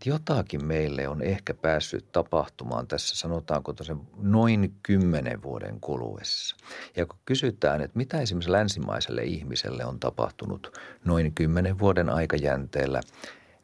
jotakin 0.04 0.64
meille 0.64 1.08
on 1.08 1.22
ehkä 1.22 1.54
päässyt 1.54 2.12
tapahtumaan 2.12 2.86
tässä, 2.86 3.16
sanotaanko 3.16 3.72
tosen 3.72 4.00
noin 4.16 4.74
kymmenen 4.82 5.42
vuoden 5.42 5.80
kuluessa. 5.80 6.56
Ja 6.96 7.06
kun 7.06 7.18
kysytään, 7.24 7.80
että 7.80 7.98
mitä 7.98 8.20
esimerkiksi 8.20 8.52
länsimaiselle 8.52 9.22
ihmiselle 9.22 9.84
on 9.84 10.00
tapahtunut 10.00 10.78
noin 11.04 11.34
kymmenen 11.34 11.78
vuoden 11.78 12.08
aikajänteellä, 12.08 13.00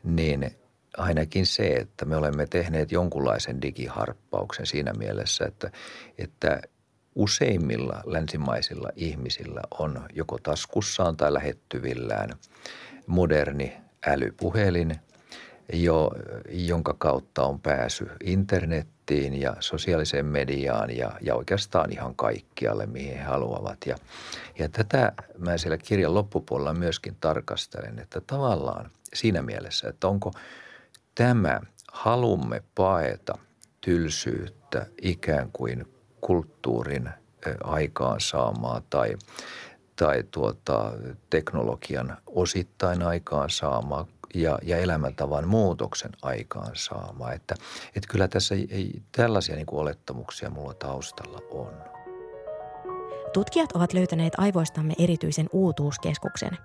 niin 0.05 0.51
ainakin 0.97 1.47
se, 1.47 1.67
että 1.67 2.05
me 2.05 2.17
olemme 2.17 2.47
tehneet 2.47 2.93
jonkunlaisen 2.93 3.63
digiharppauksen 3.63 4.67
siinä 4.67 4.93
mielessä, 4.93 5.45
että, 5.45 5.71
että 6.19 6.61
useimmilla 7.15 8.03
länsimaisilla 8.07 8.89
ihmisillä 8.97 9.61
on 9.79 10.07
joko 10.13 10.39
taskussaan 10.43 11.17
tai 11.17 11.33
lähettyvillään 11.33 12.31
moderni 13.07 13.77
älypuhelin– 14.07 14.95
jo, 15.73 16.11
jonka 16.49 16.95
kautta 16.99 17.45
on 17.45 17.61
pääsy 17.61 18.11
internettiin 18.25 19.41
ja 19.41 19.57
sosiaaliseen 19.61 20.27
mediaan 20.27 20.97
ja, 20.97 21.13
ja 21.21 21.35
oikeastaan 21.35 21.93
ihan 21.93 22.15
kaikkialle, 22.15 22.87
mihin 22.87 23.19
he 23.19 23.23
haluavat. 23.23 23.79
Ja, 23.87 23.97
ja 24.59 24.69
tätä 24.69 25.13
mä 25.39 25.59
siellä 25.59 25.79
kirjan 25.79 26.15
loppupuolella 26.15 26.75
myöskin 26.75 27.17
tarkastelen, 27.21 27.99
että 27.99 28.21
tavallaan 28.21 28.91
siinä 29.15 29.43
mielessä, 29.43 29.89
että 29.89 30.09
onko 30.09 30.31
tämä 31.15 31.61
halumme 31.93 32.63
paeta 32.75 33.39
tylsyyttä 33.81 34.87
ikään 35.03 35.51
kuin 35.53 35.87
kulttuurin 36.21 37.11
aikaansaamaa 37.65 38.83
tai, 38.91 39.17
tai 39.97 40.25
tuota, 40.31 40.93
teknologian 41.31 42.17
osittain 42.27 43.03
aikaansaamaa 43.03 44.07
ja, 44.43 44.59
ja 44.63 44.77
elämäntavan 44.77 45.49
muutoksen 45.49 46.13
aikaansaama. 46.23 47.33
Että, 47.33 47.55
että 47.97 48.09
kyllä 48.09 48.29
tässä 48.29 48.55
ei, 48.55 48.69
ei 48.71 49.03
tällaisia 49.13 49.57
niin 49.57 49.67
kuin 49.67 49.81
olettamuksia 49.81 50.51
mulla 50.51 50.75
taustalla 50.75 51.39
on. 51.51 51.73
Tutkijat 53.33 53.73
ovat 53.73 53.93
löytäneet 53.93 54.33
aivoistamme 54.39 54.95
erityisen 54.99 55.47
uutuuskeskuksen. 55.53 56.59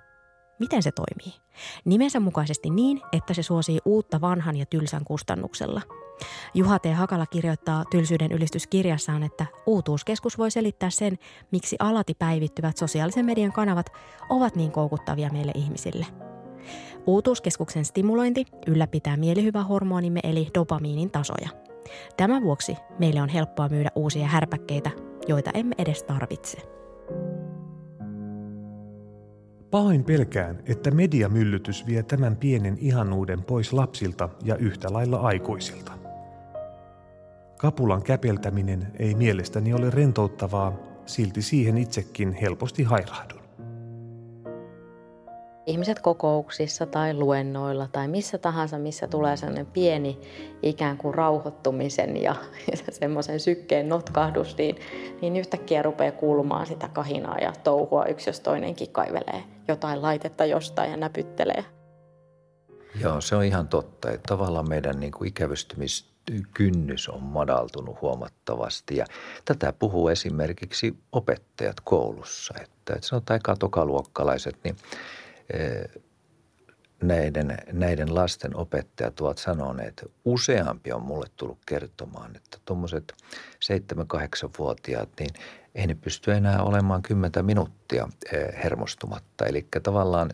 Miten 0.59 0.83
se 0.83 0.91
toimii? 0.91 1.39
Nimensä 1.85 2.19
mukaisesti 2.19 2.69
niin, 2.69 3.01
että 3.11 3.33
se 3.33 3.43
suosii 3.43 3.79
uutta 3.85 4.21
vanhan 4.21 4.57
ja 4.57 4.65
tylsän 4.65 5.03
kustannuksella. 5.03 5.81
Juha 6.53 6.79
T. 6.79 6.85
Hakala 6.95 7.25
kirjoittaa 7.25 7.85
tylsyyden 7.91 8.31
ylistyskirjassaan, 8.31 9.23
että 9.23 9.45
uutuuskeskus 9.65 10.37
voi 10.37 10.51
selittää 10.51 10.89
sen, 10.89 11.17
miksi 11.51 11.75
alati 11.79 12.13
päivittyvät 12.13 12.77
sosiaalisen 12.77 13.25
median 13.25 13.51
kanavat 13.51 13.85
ovat 14.29 14.55
niin 14.55 14.71
koukuttavia 14.71 15.29
meille 15.29 15.51
ihmisille– 15.55 16.05
Uutuuskeskuksen 17.07 17.85
stimulointi 17.85 18.45
ylläpitää 18.67 19.17
mielihyvähormonimme 19.17 20.19
eli 20.23 20.47
dopamiinin 20.53 21.11
tasoja. 21.11 21.49
Tämän 22.17 22.43
vuoksi 22.43 22.77
meille 22.99 23.21
on 23.21 23.29
helppoa 23.29 23.69
myydä 23.69 23.89
uusia 23.95 24.27
härpäkkeitä, 24.27 24.91
joita 25.27 25.51
emme 25.53 25.75
edes 25.77 26.03
tarvitse. 26.03 26.57
Pahoin 29.71 30.03
pelkään, 30.03 30.59
että 30.65 30.91
mediamyllytys 30.91 31.85
vie 31.85 32.03
tämän 32.03 32.37
pienen 32.37 32.77
ihanuuden 32.79 33.43
pois 33.43 33.73
lapsilta 33.73 34.29
ja 34.43 34.55
yhtä 34.55 34.93
lailla 34.93 35.17
aikuisilta. 35.17 35.91
Kapulan 37.57 38.03
käpeltäminen 38.03 38.87
ei 38.99 39.15
mielestäni 39.15 39.73
ole 39.73 39.89
rentouttavaa, 39.89 40.73
silti 41.05 41.41
siihen 41.41 41.77
itsekin 41.77 42.33
helposti 42.33 42.83
hairahdun 42.83 43.40
ihmiset 45.65 45.99
kokouksissa 45.99 46.85
tai 46.85 47.13
luennoilla 47.13 47.87
tai 47.91 48.07
missä 48.07 48.37
tahansa, 48.37 48.79
missä 48.79 49.07
tulee 49.07 49.37
sellainen 49.37 49.65
pieni 49.65 50.19
ikään 50.61 50.97
kuin 50.97 51.13
rauhoittumisen 51.13 52.23
ja, 52.23 52.35
semmoisen 52.91 53.39
sykkeen 53.39 53.89
notkahdus, 53.89 54.57
niin, 54.57 54.75
niin 55.21 55.35
yhtäkkiä 55.35 55.81
rupeaa 55.81 56.11
kuulumaan 56.11 56.67
sitä 56.67 56.89
kahinaa 56.93 57.37
ja 57.37 57.53
touhua 57.63 58.05
yksi 58.05 58.29
jos 58.29 58.39
toinenkin 58.39 58.91
kaivelee 58.91 59.43
jotain 59.67 60.01
laitetta 60.01 60.45
jostain 60.45 60.91
ja 60.91 60.97
näpyttelee. 60.97 61.65
Joo, 63.01 63.21
se 63.21 63.35
on 63.35 63.43
ihan 63.43 63.67
totta. 63.67 64.11
Että 64.11 64.27
tavallaan 64.27 64.69
meidän 64.69 64.99
niin 64.99 65.11
kuin 65.11 65.27
ikävystymis 65.27 66.11
kynnys 66.53 67.09
on 67.09 67.23
madaltunut 67.23 68.01
huomattavasti. 68.01 68.95
Ja 68.95 69.05
tätä 69.45 69.73
puhuu 69.73 70.07
esimerkiksi 70.07 70.97
opettajat 71.11 71.79
koulussa, 71.83 72.53
että, 72.61 72.93
että 72.93 73.07
sanotaan 73.07 73.39
katokaluokkalaiset, 73.43 74.57
niin 74.63 74.75
näiden, 77.03 77.57
näiden 77.71 78.15
lasten 78.15 78.55
opettajat 78.55 79.21
ovat 79.21 79.37
sanoneet, 79.37 79.89
että 79.89 80.05
useampi 80.25 80.91
on 80.91 81.01
mulle 81.01 81.27
tullut 81.35 81.59
kertomaan, 81.65 82.35
että 82.35 82.57
tuommoiset 82.65 83.13
7-8-vuotiaat, 83.65 85.09
niin 85.19 85.29
ei 85.75 85.87
ne 85.87 85.95
pysty 85.95 86.31
enää 86.31 86.63
olemaan 86.63 87.01
10 87.01 87.45
minuuttia 87.45 88.09
hermostumatta. 88.63 89.45
Eli 89.45 89.67
tavallaan 89.83 90.29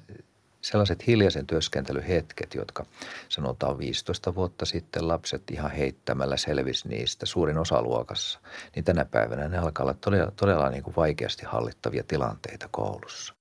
sellaiset 0.62 1.08
hiljaisen 1.08 1.48
työskentelyhetket, 1.48 2.54
jotka 2.54 2.86
sanotaan 3.30 3.78
15 3.78 4.36
vuotta 4.36 4.66
sitten 4.66 5.08
lapset 5.08 5.52
ihan 5.52 5.72
heittämällä 5.72 6.38
selvisi 6.38 6.88
niistä 6.88 7.26
suurin 7.26 7.58
osa 7.58 7.82
luokassa, 7.82 8.40
niin 8.76 8.86
tänä 8.86 9.06
päivänä 9.06 9.48
ne 9.48 9.58
alkaa 9.58 9.84
olla 9.84 9.94
todella, 9.94 10.32
todella 10.32 10.70
niin 10.70 10.84
kuin 10.84 10.96
vaikeasti 10.96 11.46
hallittavia 11.46 12.04
tilanteita 12.04 12.68
koulussa. 12.72 13.37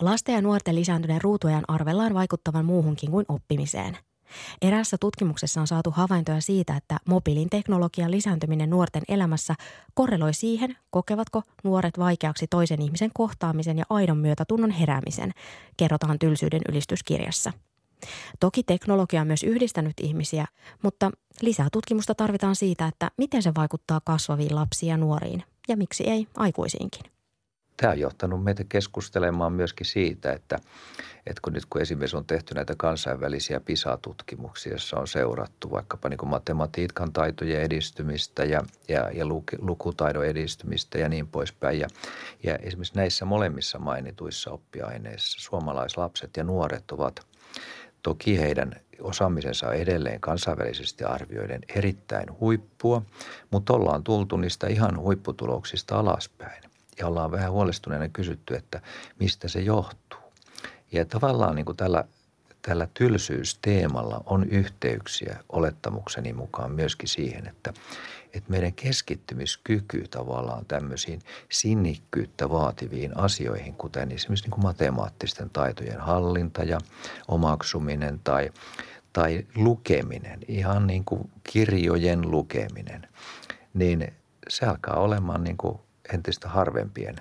Lasten 0.00 0.34
ja 0.34 0.42
nuorten 0.42 0.74
lisääntyneen 0.74 1.22
ruutuajan 1.22 1.64
arvellaan 1.68 2.14
vaikuttavan 2.14 2.64
muuhunkin 2.64 3.10
kuin 3.10 3.26
oppimiseen. 3.28 3.98
Eräässä 4.62 4.96
tutkimuksessa 5.00 5.60
on 5.60 5.66
saatu 5.66 5.90
havaintoja 5.90 6.40
siitä, 6.40 6.76
että 6.76 6.96
mobiilin 7.08 7.50
teknologian 7.50 8.10
lisääntyminen 8.10 8.70
nuorten 8.70 9.02
elämässä 9.08 9.54
korreloi 9.94 10.34
siihen, 10.34 10.76
kokevatko 10.90 11.42
nuoret 11.64 11.98
vaikeaksi 11.98 12.46
toisen 12.46 12.82
ihmisen 12.82 13.10
kohtaamisen 13.14 13.78
ja 13.78 13.84
aidon 13.90 14.18
myötätunnon 14.18 14.70
heräämisen, 14.70 15.32
kerrotaan 15.76 16.18
tylsyyden 16.18 16.62
ylistyskirjassa. 16.68 17.52
Toki 18.40 18.62
teknologia 18.62 19.20
on 19.20 19.26
myös 19.26 19.42
yhdistänyt 19.42 19.94
ihmisiä, 20.00 20.46
mutta 20.82 21.10
lisää 21.40 21.68
tutkimusta 21.72 22.14
tarvitaan 22.14 22.56
siitä, 22.56 22.86
että 22.86 23.10
miten 23.18 23.42
se 23.42 23.52
vaikuttaa 23.56 24.00
kasvaviin 24.04 24.54
lapsiin 24.54 24.90
ja 24.90 24.96
nuoriin 24.96 25.42
ja 25.68 25.76
miksi 25.76 26.04
ei 26.04 26.26
aikuisiinkin 26.36 27.15
tämä 27.76 27.92
on 27.92 27.98
johtanut 27.98 28.44
meitä 28.44 28.64
keskustelemaan 28.68 29.52
myöskin 29.52 29.86
siitä, 29.86 30.32
että, 30.32 30.58
että 31.26 31.40
kun 31.42 31.52
nyt 31.52 31.66
kun 31.70 31.80
esimerkiksi 31.80 32.16
on 32.16 32.24
tehty 32.24 32.54
näitä 32.54 32.74
kansainvälisiä 32.78 33.60
PISA-tutkimuksia, 33.60 34.72
joissa 34.72 35.00
on 35.00 35.08
seurattu 35.08 35.70
vaikkapa 35.70 36.08
niin 36.08 36.28
matematiikan 36.28 37.12
taitojen 37.12 37.62
edistymistä 37.62 38.44
ja, 38.44 38.62
ja, 38.88 39.10
ja 39.10 39.26
lukutaidon 39.58 40.26
edistymistä 40.26 40.98
ja 40.98 41.08
niin 41.08 41.26
poispäin. 41.26 41.78
Ja, 41.80 41.88
ja 42.42 42.56
esimerkiksi 42.56 42.96
näissä 42.96 43.24
molemmissa 43.24 43.78
mainituissa 43.78 44.50
oppiaineissa 44.50 45.40
suomalaislapset 45.40 46.36
ja 46.36 46.44
nuoret 46.44 46.90
ovat 46.90 47.26
Toki 48.02 48.38
heidän 48.38 48.72
osaamisensa 49.00 49.68
on 49.68 49.74
edelleen 49.74 50.20
kansainvälisesti 50.20 51.04
arvioiden 51.04 51.60
erittäin 51.74 52.40
huippua, 52.40 53.02
mutta 53.50 53.72
ollaan 53.72 54.04
tultu 54.04 54.36
niistä 54.36 54.66
ihan 54.66 54.98
huipputuloksista 54.98 55.98
alaspäin 55.98 56.65
ja 56.98 57.06
ollaan 57.06 57.30
vähän 57.30 57.52
huolestuneena 57.52 58.08
kysytty, 58.08 58.54
että 58.54 58.80
mistä 59.20 59.48
se 59.48 59.60
johtuu. 59.60 60.20
Ja 60.92 61.04
tavallaan 61.04 61.54
niin 61.54 61.66
kuin 61.66 61.76
tällä, 61.76 62.04
tällä 62.62 62.88
tylsyysteemalla 62.94 64.22
on 64.26 64.44
yhteyksiä 64.44 65.38
olettamukseni 65.48 66.32
mukaan 66.32 66.72
myöskin 66.72 67.08
siihen, 67.08 67.46
että, 67.46 67.72
että 68.34 68.50
meidän 68.50 68.72
keskittymiskyky 68.72 70.04
tavallaan 70.10 70.66
tämmöisiin 70.66 71.22
sinnikkyyttä 71.48 72.50
vaativiin 72.50 73.18
asioihin, 73.18 73.74
kuten 73.74 74.12
esimerkiksi 74.12 74.44
niin 74.44 74.50
kuin 74.50 74.62
matemaattisten 74.62 75.50
taitojen 75.50 76.00
hallinta 76.00 76.62
ja 76.62 76.78
omaksuminen 77.28 78.20
tai, 78.24 78.50
tai 79.12 79.46
lukeminen, 79.54 80.40
ihan 80.48 80.86
niin 80.86 81.04
kuin 81.04 81.30
kirjojen 81.52 82.30
lukeminen, 82.30 83.08
niin 83.74 84.12
se 84.48 84.66
alkaa 84.66 84.96
olemaan 84.96 85.44
niin 85.44 85.56
kuin 85.56 85.78
entistä 86.14 86.48
harvempien 86.48 87.16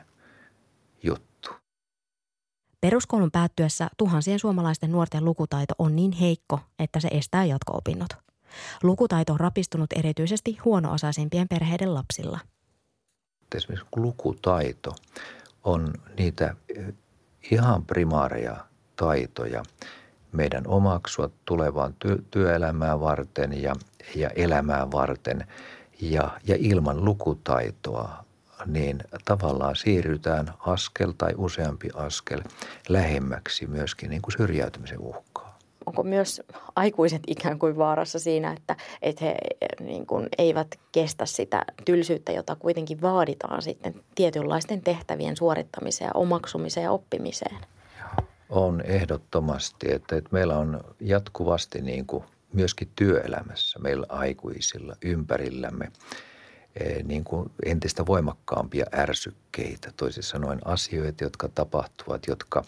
juttu. 1.03 1.49
Peruskoulun 2.81 3.31
päättyessä 3.31 3.87
tuhansien 3.97 4.39
suomalaisten 4.39 4.91
nuorten 4.91 5.25
lukutaito 5.25 5.73
on 5.79 5.95
niin 5.95 6.11
heikko, 6.11 6.59
että 6.79 6.99
se 6.99 7.07
estää 7.07 7.45
jatko-opinnot. 7.45 8.09
Lukutaito 8.83 9.33
on 9.33 9.39
rapistunut 9.39 9.93
erityisesti 9.95 10.57
huono-osaisimpien 10.65 11.47
perheiden 11.47 11.93
lapsilla. 11.93 12.39
Esimerkiksi 13.55 13.87
lukutaito 13.95 14.95
on 15.63 15.93
niitä 16.17 16.55
eh, 16.75 16.93
ihan 17.51 17.85
primaareja 17.85 18.65
taitoja 18.95 19.63
meidän 20.31 20.67
omaksua 20.67 21.29
tulevaan 21.45 21.95
ty- 22.05 22.23
työelämää 22.31 22.99
varten 22.99 23.61
ja, 23.61 23.75
ja 24.15 24.29
elämää 24.29 24.91
varten. 24.91 25.47
Ja, 26.01 26.39
ja 26.47 26.55
ilman 26.59 27.05
lukutaitoa 27.05 28.24
niin 28.65 29.03
tavallaan 29.25 29.75
siirrytään 29.75 30.53
askel 30.59 31.11
tai 31.17 31.33
useampi 31.37 31.89
askel 31.93 32.41
lähemmäksi 32.89 33.67
myöskin 33.67 34.09
niin 34.09 34.21
kuin 34.21 34.33
syrjäytymisen 34.37 34.99
uhkaa. 34.99 35.59
Onko 35.85 36.03
myös 36.03 36.41
aikuiset 36.75 37.21
ikään 37.27 37.59
kuin 37.59 37.77
vaarassa 37.77 38.19
siinä, 38.19 38.53
että, 38.53 38.75
että 39.01 39.25
he 39.25 39.37
niin 39.79 40.05
kuin 40.05 40.29
eivät 40.37 40.67
kestä 40.91 41.25
sitä 41.25 41.65
tylsyyttä, 41.85 42.31
jota 42.31 42.55
kuitenkin 42.55 43.01
vaaditaan 43.01 43.61
sitten 43.61 43.95
tietynlaisten 44.15 44.81
tehtävien 44.81 45.37
suorittamiseen, 45.37 46.11
omaksumiseen 46.13 46.83
ja 46.83 46.91
oppimiseen? 46.91 47.57
On 48.49 48.81
ehdottomasti, 48.81 49.91
että, 49.91 50.15
että 50.15 50.29
meillä 50.31 50.57
on 50.57 50.83
jatkuvasti 50.99 51.81
niin 51.81 52.05
kuin 52.05 52.23
myöskin 52.53 52.91
työelämässä 52.95 53.79
meillä 53.79 54.05
aikuisilla 54.09 54.95
ympärillämme– 55.01 55.91
niin 57.03 57.23
kuin 57.23 57.51
entistä 57.65 58.05
voimakkaampia 58.05 58.85
ärsykkeitä, 58.93 59.91
toisin 59.97 60.23
sanoen 60.23 60.59
asioita, 60.65 61.23
jotka 61.23 61.49
tapahtuvat, 61.49 62.27
jotka, 62.27 62.63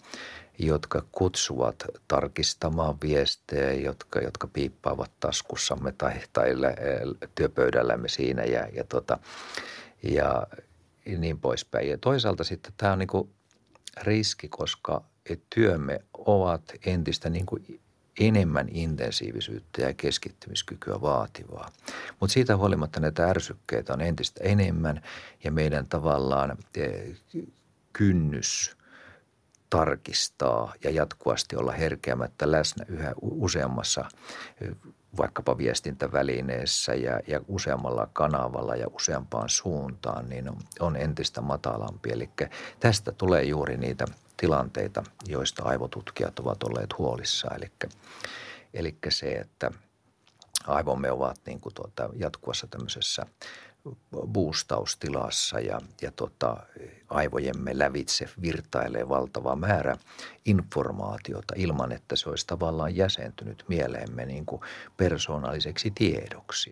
jotka 0.58 1.04
kutsuvat 1.12 1.84
tarkistamaan 2.08 2.96
viestejä, 3.02 3.72
jotka, 3.72 4.20
jotka 4.20 4.46
piippaavat 4.46 5.10
taskussamme 5.20 5.92
tai, 5.92 6.12
tai 6.32 6.54
työpöydällämme 7.34 8.08
siinä 8.08 8.44
ja, 8.44 8.68
ja, 8.72 8.84
tota, 8.84 9.18
ja 10.02 10.46
niin 11.18 11.38
poispäin. 11.38 11.88
Ja 11.88 11.98
toisaalta 11.98 12.44
sitten 12.44 12.72
tämä 12.76 12.92
on 12.92 12.98
niin 12.98 13.06
kuin 13.06 13.30
riski, 14.02 14.48
koska 14.48 15.04
työmme 15.54 16.00
ovat 16.14 16.62
entistä 16.86 17.30
niin 17.30 17.46
kuin 17.46 17.80
enemmän 18.20 18.68
intensiivisyyttä 18.68 19.82
ja 19.82 19.94
keskittymiskykyä 19.94 21.00
vaativaa. 21.00 21.70
Mutta 22.20 22.34
siitä 22.34 22.56
huolimatta 22.56 23.00
näitä 23.00 23.24
ärsykkeitä 23.24 23.92
on 23.92 24.00
entistä 24.00 24.44
enemmän 24.44 25.02
ja 25.44 25.52
meidän 25.52 25.86
tavallaan 25.86 26.56
eh, 26.76 27.16
kynnys 27.92 28.76
tarkistaa 29.70 30.74
ja 30.84 30.90
jatkuvasti 30.90 31.56
olla 31.56 31.72
herkeämättä 31.72 32.50
läsnä 32.50 32.84
yhä 32.88 33.12
useammassa 33.20 34.04
eh, 34.60 34.70
vaikkapa 35.16 35.58
viestintävälineessä 35.58 36.94
ja, 36.94 37.20
ja 37.26 37.40
useammalla 37.48 38.08
kanavalla 38.12 38.76
ja 38.76 38.86
useampaan 38.94 39.48
suuntaan, 39.48 40.28
niin 40.28 40.50
on, 40.80 40.96
entistä 40.96 41.40
matalampi. 41.40 42.10
Eli 42.12 42.30
tästä 42.80 43.12
tulee 43.12 43.42
juuri 43.42 43.76
niitä– 43.76 44.04
tilanteita, 44.40 45.02
joista 45.26 45.62
aivotutkijat 45.62 46.38
ovat 46.38 46.62
olleet 46.62 46.98
huolissaan. 46.98 47.56
Eli, 47.56 47.70
eli 48.74 48.98
se, 49.08 49.32
että 49.32 49.70
aivomme 50.66 51.10
ovat 51.10 51.40
niin 51.46 51.60
kuin 51.60 51.74
tuota, 51.74 52.08
jatkuvassa 52.16 52.66
tämmöisessä 52.66 53.26
boostaustilassa 54.26 55.60
ja, 55.60 55.80
ja 56.02 56.12
tota, 56.12 56.56
aivojemme 57.08 57.78
lävitse 57.78 58.28
virtailee 58.42 59.08
valtava 59.08 59.56
määrä 59.56 59.96
informaatiota 60.46 61.54
ilman, 61.56 61.92
että 61.92 62.16
se 62.16 62.30
olisi 62.30 62.46
tavallaan 62.46 62.96
jäsentynyt 62.96 63.64
mieleemme 63.68 64.26
niin 64.26 64.46
kuin 64.46 64.62
persoonalliseksi 64.96 65.92
tiedoksi. 65.94 66.70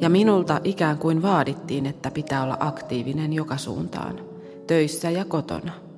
Ja 0.00 0.08
minulta 0.08 0.60
ikään 0.64 0.98
kuin 0.98 1.22
vaadittiin, 1.22 1.86
että 1.86 2.10
pitää 2.10 2.42
olla 2.42 2.56
aktiivinen 2.60 3.32
joka 3.32 3.56
suuntaan, 3.56 4.20
töissä 4.66 5.10
ja 5.10 5.24
kotona– 5.24 5.72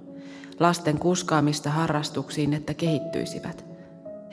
lasten 0.60 0.98
kuskaamista 0.98 1.70
harrastuksiin, 1.70 2.54
että 2.54 2.74
kehittyisivät. 2.74 3.64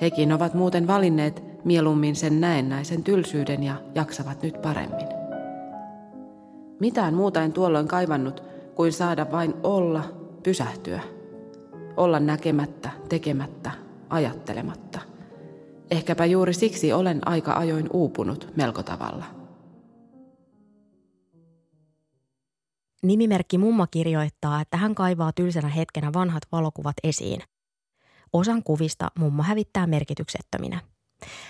Hekin 0.01 0.33
ovat 0.33 0.53
muuten 0.53 0.87
valinneet 0.87 1.43
mieluummin 1.65 2.15
sen 2.15 2.41
näennäisen 2.41 3.03
tylsyyden 3.03 3.63
ja 3.63 3.75
jaksavat 3.95 4.41
nyt 4.41 4.61
paremmin. 4.61 5.16
Mitään 6.79 7.13
muuta 7.13 7.41
en 7.41 7.53
tuolloin 7.53 7.87
kaivannut 7.87 8.43
kuin 8.75 8.93
saada 8.93 9.31
vain 9.31 9.53
olla, 9.63 10.03
pysähtyä. 10.43 11.01
Olla 11.97 12.19
näkemättä, 12.19 12.89
tekemättä, 13.09 13.71
ajattelematta. 14.09 14.99
Ehkäpä 15.91 16.25
juuri 16.25 16.53
siksi 16.53 16.93
olen 16.93 17.27
aika 17.27 17.53
ajoin 17.53 17.89
uupunut 17.93 18.51
melko 18.55 18.83
tavalla. 18.83 19.25
Nimimerkki 23.03 23.57
Mumma 23.57 23.87
kirjoittaa, 23.87 24.61
että 24.61 24.77
hän 24.77 24.95
kaivaa 24.95 25.31
tylsänä 25.33 25.67
hetkenä 25.67 26.13
vanhat 26.13 26.43
valokuvat 26.51 26.95
esiin. 27.03 27.41
Osan 28.33 28.63
kuvista 28.63 29.11
mummo 29.19 29.43
hävittää 29.43 29.87
merkityksettöminä. 29.87 30.79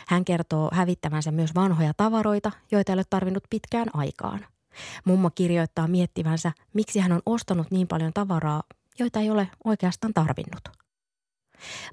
Hän 0.07 0.25
kertoo 0.25 0.69
hävittävänsä 0.73 1.31
myös 1.31 1.55
vanhoja 1.55 1.93
tavaroita, 1.97 2.51
joita 2.71 2.91
ei 2.91 2.93
ole 2.93 3.03
tarvinnut 3.09 3.43
pitkään 3.49 3.87
aikaan. 3.93 4.45
Mummo 5.05 5.29
kirjoittaa 5.35 5.87
miettivänsä, 5.87 6.51
miksi 6.73 6.99
hän 6.99 7.11
on 7.11 7.21
ostanut 7.25 7.71
niin 7.71 7.87
paljon 7.87 8.13
tavaraa, 8.13 8.63
joita 8.99 9.19
ei 9.19 9.29
ole 9.29 9.49
oikeastaan 9.65 10.13
tarvinnut. 10.13 10.69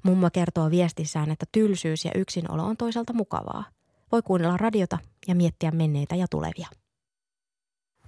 Mummo 0.03 0.29
kertoo 0.33 0.71
viestissään, 0.71 1.31
että 1.31 1.45
tylsyys 1.51 2.05
ja 2.05 2.11
yksinolo 2.15 2.63
on 2.63 2.77
toisaalta 2.77 3.13
mukavaa. 3.13 3.63
Voi 4.11 4.21
kuunnella 4.21 4.57
radiota 4.57 4.97
ja 5.27 5.35
miettiä 5.35 5.71
menneitä 5.71 6.15
ja 6.15 6.25
tulevia. 6.29 6.67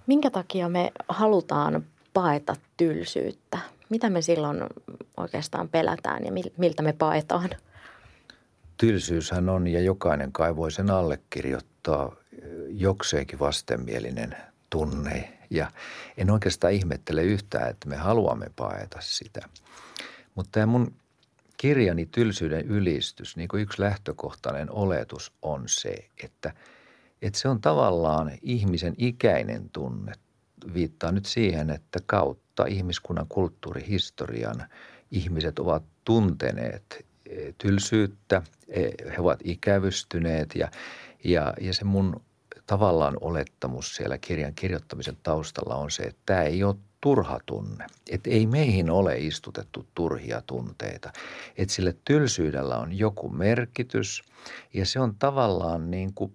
Minkä 0.08 0.30
takia 0.30 0.70
me 0.70 0.92
halutaan 1.10 1.86
paeta 2.14 2.56
tylsyyttä? 2.78 3.60
Mitä 3.90 4.10
me 4.10 4.22
silloin 4.22 4.58
oikeastaan 5.18 5.70
pelätään 5.70 6.26
ja 6.26 6.32
miltä 6.58 6.84
me 6.84 6.94
paetaan? 6.94 7.50
Tylsyyshän 8.78 9.50
on, 9.50 9.68
ja 9.68 9.82
jokainen 9.82 10.32
kai 10.32 10.56
voi 10.56 10.72
sen 10.72 10.90
allekirjoittaa, 10.90 12.16
jokseenkin 12.70 13.40
vastenmielinen 13.40 14.38
tunne. 14.70 15.34
Ja 15.50 15.72
en 16.18 16.32
oikeastaan 16.32 16.74
ihmettele 16.74 17.24
yhtään, 17.24 17.70
että 17.70 17.90
me 17.90 17.96
haluamme 17.96 18.52
paeta 18.56 18.98
sitä. 19.02 19.50
Mutta 20.36 20.52
tämä 20.52 20.66
mun 20.66 20.94
kirjani 21.58 22.06
Tylsyyden 22.06 22.66
ylistys, 22.66 23.38
niin 23.38 23.48
kuin 23.48 23.64
yksi 23.64 23.82
lähtökohtainen 23.82 24.72
oletus 24.72 25.34
on 25.42 25.64
se, 25.66 25.96
että, 26.24 26.54
että 27.22 27.40
se 27.40 27.50
on 27.50 27.62
tavallaan 27.62 28.32
ihmisen 28.42 28.94
ikäinen 28.98 29.70
tunne. 29.70 30.14
Viittaa 30.74 31.12
nyt 31.12 31.26
siihen, 31.26 31.70
että 31.70 32.00
kautta 32.06 32.66
ihmiskunnan 32.66 33.26
kulttuurihistorian 33.30 34.64
ihmiset 35.12 35.60
ovat 35.60 35.84
tunteneet 36.06 37.06
e, 37.26 37.54
tylsyyttä, 37.58 38.42
e, 38.68 38.82
he 39.12 39.16
ovat 39.20 39.40
ikävystyneet 39.44 40.56
ja, 40.56 40.72
ja, 41.24 41.54
ja 41.62 41.74
se 41.74 41.84
mun 41.84 42.22
tavallaan 42.68 43.18
olettamus 43.22 43.96
siellä 43.96 44.18
kirjan 44.18 44.54
kirjoittamisen 44.54 45.18
taustalla 45.24 45.76
on 45.76 45.92
se, 45.92 46.04
että 46.04 46.22
tämä 46.26 46.44
ei 46.44 46.64
ole 46.64 46.76
turha 47.02 47.40
tunne. 47.46 47.86
Että 48.10 48.30
ei 48.30 48.48
meihin 48.48 48.90
ole 48.90 49.18
istutettu 49.18 49.88
turhia 49.96 50.42
tunteita. 50.42 51.12
Että 51.58 51.74
sille 51.74 51.96
tylsyydellä 52.06 52.78
on 52.78 52.98
joku 52.98 53.30
merkitys 53.30 54.24
ja 54.74 54.86
se 54.86 55.00
on 55.00 55.16
tavallaan 55.16 55.92
niin 55.92 56.14
kuin 56.14 56.34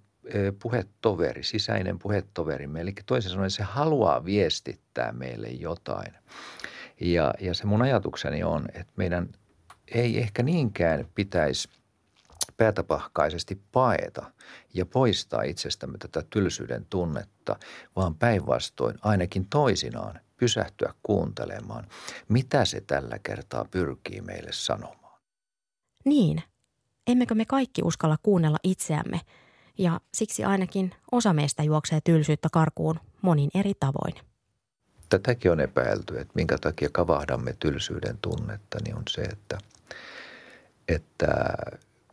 puhetoveri, 0.62 1.42
sisäinen 1.42 1.98
puhetoveri. 1.98 2.68
Eli 2.80 2.92
toisin 3.06 3.30
sanoen 3.30 3.50
se 3.50 3.62
haluaa 3.62 4.24
viestittää 4.24 5.12
meille 5.12 5.48
jotain. 5.48 6.12
Ja, 7.00 7.34
ja 7.40 7.54
se 7.54 7.66
mun 7.66 7.82
ajatukseni 7.82 8.42
on, 8.42 8.66
että 8.74 8.92
meidän 8.96 9.28
ei 9.94 10.18
ehkä 10.18 10.42
niinkään 10.42 11.06
pitäisi– 11.14 11.68
päätäpahkaisesti 12.56 13.62
paeta 13.72 14.32
ja 14.74 14.86
poistaa 14.86 15.42
itsestämme 15.42 15.98
tätä 15.98 16.22
tylsyyden 16.30 16.86
tunnetta, 16.90 17.56
vaan 17.96 18.14
päinvastoin 18.14 18.98
ainakin 19.02 19.46
toisinaan 19.48 20.20
pysähtyä 20.36 20.94
kuuntelemaan, 21.02 21.86
mitä 22.28 22.64
se 22.64 22.80
tällä 22.80 23.18
kertaa 23.18 23.64
pyrkii 23.64 24.20
meille 24.20 24.52
sanomaan. 24.52 25.20
Niin, 26.04 26.42
emmekö 27.06 27.34
me 27.34 27.44
kaikki 27.44 27.82
uskalla 27.84 28.16
kuunnella 28.22 28.58
itseämme, 28.62 29.20
ja 29.78 30.00
siksi 30.14 30.44
ainakin 30.44 30.94
osa 31.12 31.32
meistä 31.32 31.62
juoksee 31.62 32.00
tylsyyttä 32.04 32.48
karkuun 32.52 33.00
monin 33.22 33.50
eri 33.54 33.72
tavoin. 33.80 34.14
Tätäkin 35.08 35.52
on 35.52 35.60
epäilty, 35.60 36.18
että 36.18 36.32
minkä 36.34 36.58
takia 36.58 36.88
kavahdamme 36.92 37.54
tylsyyden 37.58 38.18
tunnetta, 38.22 38.78
niin 38.84 38.96
on 38.96 39.02
se, 39.08 39.22
että, 39.22 39.58
että 40.88 41.54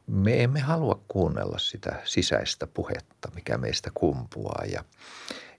me 0.10 0.44
emme 0.44 0.60
halua 0.60 1.00
kuunnella 1.08 1.58
sitä 1.58 2.02
sisäistä 2.04 2.68
puhetta, 2.68 3.32
mikä 3.36 3.58
meistä 3.58 3.92
kumpuaa. 3.94 4.66
Ja, 4.72 4.84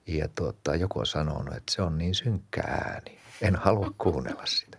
ja 0.07 0.27
tuota, 0.27 0.75
joku 0.75 0.99
on 0.99 1.05
sanonut, 1.05 1.55
että 1.55 1.73
se 1.73 1.81
on 1.81 1.97
niin 1.97 2.15
synkkä 2.15 2.61
ääni. 2.61 3.17
En 3.41 3.55
halua 3.55 3.93
kuunnella 3.97 4.45
sitä. 4.45 4.77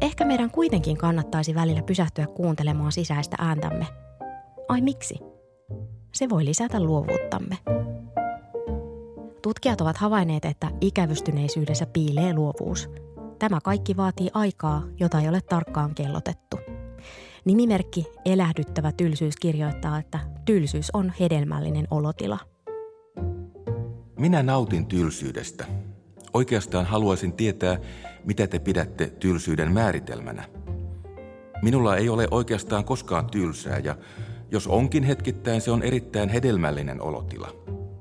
Ehkä 0.00 0.24
meidän 0.24 0.50
kuitenkin 0.50 0.96
kannattaisi 0.96 1.54
välillä 1.54 1.82
pysähtyä 1.82 2.26
kuuntelemaan 2.26 2.92
sisäistä 2.92 3.36
ääntämme. 3.38 3.86
Ai 4.68 4.80
miksi? 4.80 5.18
Se 6.14 6.28
voi 6.28 6.44
lisätä 6.44 6.80
luovuuttamme. 6.80 7.58
Tutkijat 9.42 9.80
ovat 9.80 9.96
havainneet, 9.96 10.44
että 10.44 10.70
ikävystyneisyydessä 10.80 11.86
piilee 11.86 12.34
luovuus– 12.34 12.88
Tämä 13.38 13.60
kaikki 13.60 13.96
vaatii 13.96 14.30
aikaa, 14.34 14.82
jota 15.00 15.20
ei 15.20 15.28
ole 15.28 15.40
tarkkaan 15.40 15.94
kellotettu. 15.94 16.58
Nimimerkki 17.44 18.06
Elähdyttävä 18.24 18.92
tylsyys 18.92 19.36
kirjoittaa, 19.36 19.98
että 19.98 20.18
tylsyys 20.44 20.90
on 20.92 21.12
hedelmällinen 21.20 21.86
olotila. 21.90 22.38
Minä 24.18 24.42
nautin 24.42 24.86
tylsyydestä. 24.86 25.64
Oikeastaan 26.34 26.86
haluaisin 26.86 27.32
tietää, 27.32 27.78
mitä 28.24 28.46
te 28.46 28.58
pidätte 28.58 29.06
tylsyyden 29.06 29.72
määritelmänä. 29.72 30.44
Minulla 31.62 31.96
ei 31.96 32.08
ole 32.08 32.28
oikeastaan 32.30 32.84
koskaan 32.84 33.26
tylsää 33.26 33.78
ja 33.78 33.96
jos 34.50 34.66
onkin 34.66 35.04
hetkittäin, 35.04 35.60
se 35.60 35.70
on 35.70 35.82
erittäin 35.82 36.28
hedelmällinen 36.28 37.02
olotila, 37.02 37.48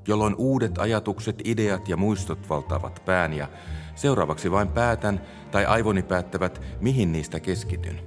jolloin 0.08 0.36
uudet 0.38 0.78
ajatukset, 0.78 1.42
ideat 1.44 1.90
ja 1.90 1.98
muistot 1.98 2.50
valtaavat 2.50 3.02
pään 3.06 3.34
ja 3.34 3.48
Seuraavaksi 3.96 4.52
vain 4.52 4.68
päätän 4.68 5.22
tai 5.52 5.66
aivoni 5.66 6.04
päättävät, 6.04 6.62
mihin 6.82 7.12
niistä 7.12 7.40
keskityn. 7.40 8.02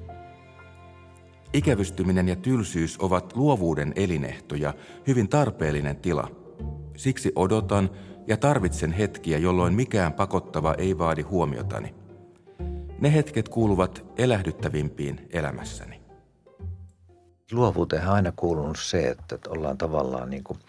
Ikävystyminen 1.52 2.28
ja 2.28 2.36
tylsyys 2.36 2.96
ovat 3.00 3.36
luovuuden 3.36 3.92
elinehtoja, 3.96 4.74
hyvin 5.06 5.28
tarpeellinen 5.28 5.96
tila. 5.96 6.28
Siksi 6.96 7.32
odotan 7.36 7.90
ja 8.26 8.36
tarvitsen 8.36 8.92
hetkiä, 8.92 9.38
jolloin 9.38 9.74
mikään 9.74 10.12
pakottava 10.12 10.74
ei 10.78 10.98
vaadi 10.98 11.22
huomiotani. 11.22 11.94
Ne 13.00 13.14
hetket 13.14 13.48
kuuluvat 13.48 14.04
elähdyttävimpiin 14.18 15.28
elämässäni. 15.30 16.00
Luovuuteen 17.52 18.08
on 18.08 18.14
aina 18.14 18.32
kuulunut 18.36 18.78
se, 18.78 19.08
että 19.08 19.38
ollaan 19.48 19.78
tavallaan 19.78 20.30
niin 20.30 20.44
kuin– 20.44 20.58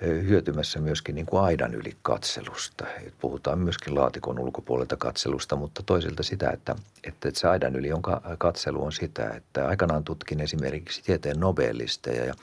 hyötymässä 0.00 0.80
myöskin 0.80 1.14
niin 1.14 1.26
kuin 1.26 1.42
aidan 1.42 1.74
yli 1.74 1.96
katselusta. 2.02 2.86
Puhutaan 3.20 3.58
myöskin 3.58 3.94
laatikon 3.94 4.38
ulkopuolelta 4.38 4.96
katselusta, 4.96 5.56
mutta 5.56 5.82
toisilta 5.82 6.22
sitä, 6.22 6.50
että, 6.50 6.76
että 7.04 7.30
se 7.32 7.48
aidan 7.48 7.76
yli 7.76 7.92
on 7.92 8.02
katselu 8.38 8.84
on 8.84 8.92
sitä, 8.92 9.28
että 9.28 9.68
aikanaan 9.68 10.04
tutkin 10.04 10.40
esimerkiksi 10.40 11.02
tieteen 11.02 11.40
Nobelisteja 11.40 12.24
ja 12.24 12.34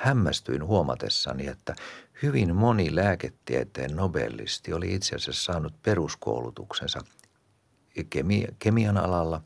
hämmästyin 0.00 0.66
huomatessani, 0.66 1.46
että 1.46 1.74
hyvin 2.22 2.56
moni 2.56 2.94
lääketieteen 2.94 3.96
Nobelisti 3.96 4.72
oli 4.72 4.94
itse 4.94 5.16
asiassa 5.16 5.52
saanut 5.52 5.82
peruskoulutuksensa 5.82 7.00
kemi- 8.10 8.54
kemian 8.58 8.96
alalla 8.96 9.42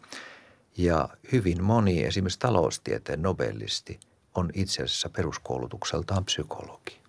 ja 0.76 1.09
hyvin 1.33 1.64
moni 1.64 2.05
esimerkiksi 2.05 2.38
taloustieteen 2.38 3.22
Nobelisti 3.22 4.00
on 4.35 4.50
itse 4.55 4.83
asiassa 4.83 5.09
peruskoulutukseltaan 5.09 6.24
psykologi. 6.24 7.05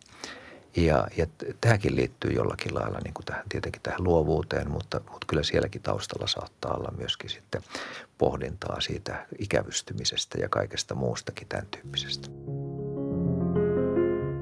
Ja, 0.77 1.07
ja 1.17 1.27
tämäkin 1.61 1.95
liittyy 1.95 2.31
jollakin 2.31 2.75
lailla 2.75 2.99
niin 3.03 3.13
kuin 3.13 3.25
tähän, 3.25 3.43
tietenkin 3.49 3.81
tähän 3.81 4.03
luovuuteen, 4.03 4.71
mutta, 4.71 5.01
mutta 5.11 5.27
kyllä 5.27 5.43
sielläkin 5.43 5.81
taustalla 5.81 6.27
saattaa 6.27 6.73
olla 6.73 6.93
myöskin 6.97 7.29
sitten 7.29 7.61
pohdintaa 8.17 8.81
siitä 8.81 9.25
ikävystymisestä 9.39 10.37
ja 10.41 10.49
kaikesta 10.49 10.95
muustakin 10.95 11.47
tämän 11.47 11.67
tyyppisestä. 11.71 12.29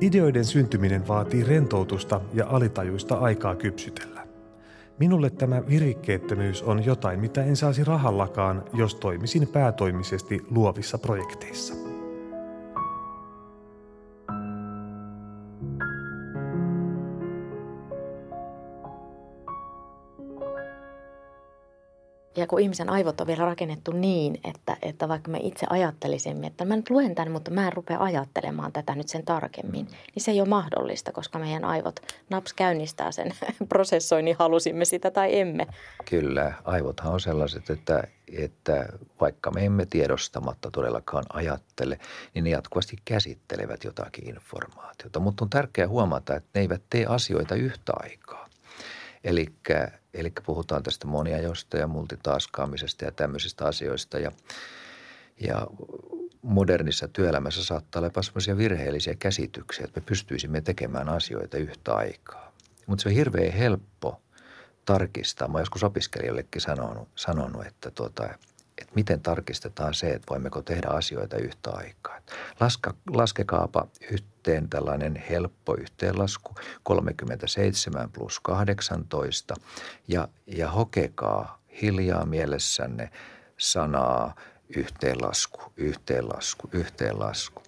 Ideoiden 0.02 0.46
syntyminen 0.46 1.08
vaatii 1.08 1.44
rentoutusta 1.44 2.22
ja 2.34 2.48
alitajuista 2.48 3.16
aikaa 3.16 3.56
kypsytellä. 3.56 4.28
Minulle 5.00 5.30
tämä 5.30 5.68
virikkeettömyys 5.68 6.64
on 6.64 6.86
jotain, 6.86 7.20
mitä 7.20 7.44
en 7.44 7.56
saisi 7.56 7.84
rahallakaan, 7.84 8.64
jos 8.74 8.96
toimisin 8.96 9.48
päätoimisesti 9.48 10.42
luovissa 10.50 10.98
projekteissa. 10.98 11.85
Ja 22.46 22.50
kun 22.50 22.60
ihmisen 22.60 22.90
aivot 22.90 23.22
on 23.22 23.28
vielä 23.28 23.46
rakennettu 23.46 23.92
niin, 23.92 24.40
että, 24.44 24.78
että 24.82 25.08
vaikka 25.08 25.32
me 25.32 25.38
itse 25.42 25.66
ajattelisimme, 25.70 26.48
että 26.48 26.66
mä 26.66 26.76
nyt 26.76 26.90
luen 26.90 27.16
tämän, 27.16 27.32
mutta 27.32 27.52
mä 27.52 27.68
en 27.68 27.74
rupea 27.74 28.00
ajattelemaan 28.00 28.72
tätä 28.72 28.96
nyt 28.96 29.08
sen 29.08 29.26
tarkemmin, 29.26 29.86
niin 29.86 30.24
se 30.24 30.32
ei 30.32 30.42
ole 30.42 30.48
mahdollista, 30.48 31.12
koska 31.12 31.40
meidän 31.40 31.66
aivot 31.66 32.00
naps 32.30 32.54
käynnistää 32.54 33.12
sen 33.12 33.34
prosessoinnin, 33.70 34.36
halusimme 34.40 34.86
sitä 34.86 35.12
tai 35.12 35.40
emme. 35.40 35.68
Kyllä, 36.10 36.54
aivothan 36.64 37.14
on 37.14 37.20
sellaiset, 37.20 37.70
että, 37.70 38.04
että 38.38 38.86
vaikka 39.22 39.52
me 39.52 39.66
emme 39.66 39.86
tiedostamatta 39.86 40.72
todellakaan 40.72 41.26
ajattele, 41.34 42.00
niin 42.34 42.44
ne 42.44 42.50
jatkuvasti 42.50 42.96
käsittelevät 43.06 43.84
jotakin 43.84 44.30
informaatiota. 44.30 45.20
Mutta 45.20 45.46
on 45.46 45.50
tärkeää 45.50 45.88
huomata, 45.88 46.36
että 46.36 46.50
ne 46.54 46.62
eivät 46.62 46.82
tee 46.90 47.06
asioita 47.06 47.56
yhtä 47.56 47.94
aikaa. 48.04 48.50
Eli 49.24 49.46
eli 50.16 50.32
puhutaan 50.46 50.84
tästä 50.84 51.08
moniajosta 51.08 51.78
ja 51.78 51.88
multitaskaamisesta 51.88 53.06
ja 53.06 53.12
tämmöisistä 53.12 53.66
asioista. 53.66 54.20
Ja, 54.20 54.32
ja 55.40 55.68
modernissa 56.42 57.08
työelämässä 57.08 57.64
saattaa 57.64 58.00
olla 58.00 58.22
sellaisia 58.22 58.58
virheellisiä 58.58 59.16
käsityksiä, 59.20 59.86
että 59.86 60.00
me 60.00 60.06
pystyisimme 60.06 60.62
tekemään 60.62 61.10
asioita 61.10 61.58
yhtä 61.58 61.94
aikaa. 61.94 62.52
Mutta 62.88 63.04
se 63.04 63.10
on 63.10 63.16
hirveän 63.16 63.54
helppo 63.54 64.22
tarkistaa. 64.86 65.48
Mä 65.48 65.60
joskus 65.60 65.84
opiskelijoillekin 65.84 66.62
sanonut, 66.62 67.08
sanonut 67.16 67.66
että, 67.66 67.92
tuota, 67.92 68.30
että 68.78 68.94
miten 68.96 69.22
tarkistetaan 69.22 69.94
se, 69.94 70.10
että 70.10 70.30
voimmeko 70.30 70.62
tehdä 70.62 70.88
asioita 70.88 71.38
yhtä 71.38 71.72
aikaa. 71.72 72.20
Laska, 72.60 72.94
laskekaapa 73.14 73.88
yhteen 74.12 74.70
tällainen 74.70 75.24
helppo 75.30 75.76
yhteenlasku 75.76 76.56
37 76.84 78.10
plus 78.12 78.40
18 78.40 79.56
ja, 80.08 80.28
ja 80.48 80.72
hokekaa 80.72 81.62
hiljaa 81.82 82.26
mielessänne 82.26 83.10
sanaa 83.58 84.36
yhteenlasku, 84.76 85.62
yhteenlasku, 85.78 86.70
yhteenlasku. 86.72 87.62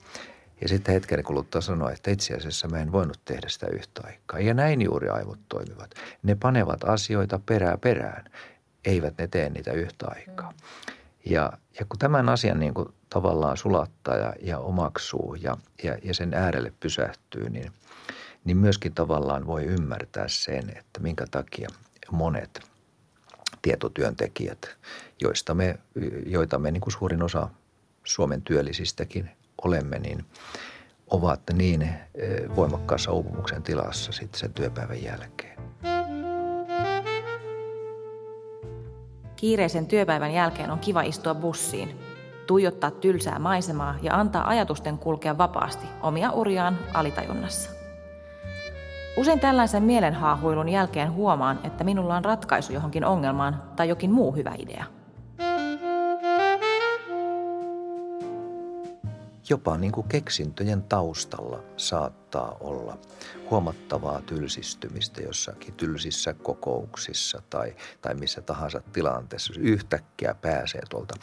Ja 0.62 0.68
sitten 0.68 0.94
hetken 0.94 1.24
kuluttua 1.24 1.62
sanoa, 1.62 1.92
että 1.92 2.12
itse 2.12 2.34
asiassa 2.34 2.68
mä 2.68 2.80
en 2.80 2.92
voinut 2.92 3.20
tehdä 3.26 3.50
sitä 3.50 3.68
yhtä 3.68 4.02
aikaa. 4.06 4.40
Ja 4.40 4.54
näin 4.54 4.82
juuri 4.82 5.10
aivot 5.10 5.40
toimivat. 5.50 5.92
Ne 6.24 6.36
panevat 6.36 6.84
asioita 6.84 7.40
perää 7.46 7.78
perään, 7.78 8.32
eivät 8.88 9.18
ne 9.18 9.28
tee 9.28 9.50
niitä 9.50 9.72
yhtä 9.72 10.08
aikaa. 10.10 10.54
Ja, 11.26 11.54
ja 11.80 11.86
kun 11.90 12.00
tämän 12.00 12.30
asian 12.30 12.60
niin 12.60 12.74
kuin 12.74 12.88
tavallaan 13.10 13.58
sulattaa 13.58 14.16
ja, 14.16 14.34
ja 14.42 14.60
omaksuu 14.60 15.36
ja, 15.36 15.58
ja, 15.84 15.98
ja 16.04 16.14
sen 16.14 16.34
äärelle 16.34 16.74
pysähtyy, 16.80 17.50
niin, 17.50 17.72
niin 18.46 18.58
myöskin 18.58 18.94
tavallaan 18.94 19.48
voi 19.48 19.64
ymmärtää 19.64 20.28
sen, 20.28 20.70
että 20.70 21.00
minkä 21.00 21.26
takia 21.32 21.70
monet 22.12 22.60
tietotyöntekijät, 23.62 24.78
joista 25.22 25.54
me, 25.54 25.80
joita 26.26 26.60
me 26.60 26.72
niin 26.72 26.82
kuin 26.82 26.94
suurin 26.94 27.24
osa 27.24 27.50
Suomen 28.04 28.42
työllisistäkin 28.42 29.30
olemme, 29.64 30.00
niin 30.00 30.26
ovat 31.08 31.42
niin 31.54 31.82
eh, 31.82 32.56
voimakkaassa 32.56 33.12
uupumuksen 33.12 33.64
tilassa 33.64 34.12
sitten 34.12 34.40
sen 34.40 34.54
työpäivän 34.54 35.04
jälkeen. 35.04 35.67
Kiireisen 39.38 39.88
työpäivän 39.88 40.34
jälkeen 40.34 40.72
on 40.72 40.80
kiva 40.80 41.02
istua 41.02 41.36
bussiin, 41.36 42.00
tuijottaa 42.48 42.92
tylsää 42.92 43.40
maisemaa 43.40 43.96
ja 44.02 44.16
antaa 44.16 44.48
ajatusten 44.48 44.98
kulkea 44.98 45.38
vapaasti 45.38 45.88
omia 46.02 46.32
uriaan 46.32 46.78
alitajunnassa. 46.94 47.72
Usein 49.18 49.40
tällaisen 49.40 49.84
mielenhaahuilun 49.84 50.70
jälkeen 50.70 51.14
huomaan, 51.14 51.60
että 51.64 51.84
minulla 51.84 52.16
on 52.16 52.26
ratkaisu 52.26 52.74
johonkin 52.74 53.06
ongelmaan 53.06 53.64
tai 53.76 53.90
jokin 53.90 54.12
muu 54.12 54.36
hyvä 54.36 54.54
idea– 54.58 54.86
jopa 59.50 59.78
niin 59.78 59.92
kuin 59.92 60.08
keksintöjen 60.08 60.84
taustalla 60.84 61.64
saattaa 61.78 62.58
olla 62.60 62.98
huomattavaa 63.50 64.22
tylsistymistä 64.22 65.22
jossakin 65.22 65.74
tylsissä 65.74 66.34
kokouksissa 66.34 67.42
tai, 67.50 67.76
tai 68.02 68.16
missä 68.16 68.42
tahansa 68.42 68.82
tilanteessa. 68.94 69.54
Yhtäkkiä 69.58 70.36
pääsee 70.42 70.82
tuolta 70.90 71.16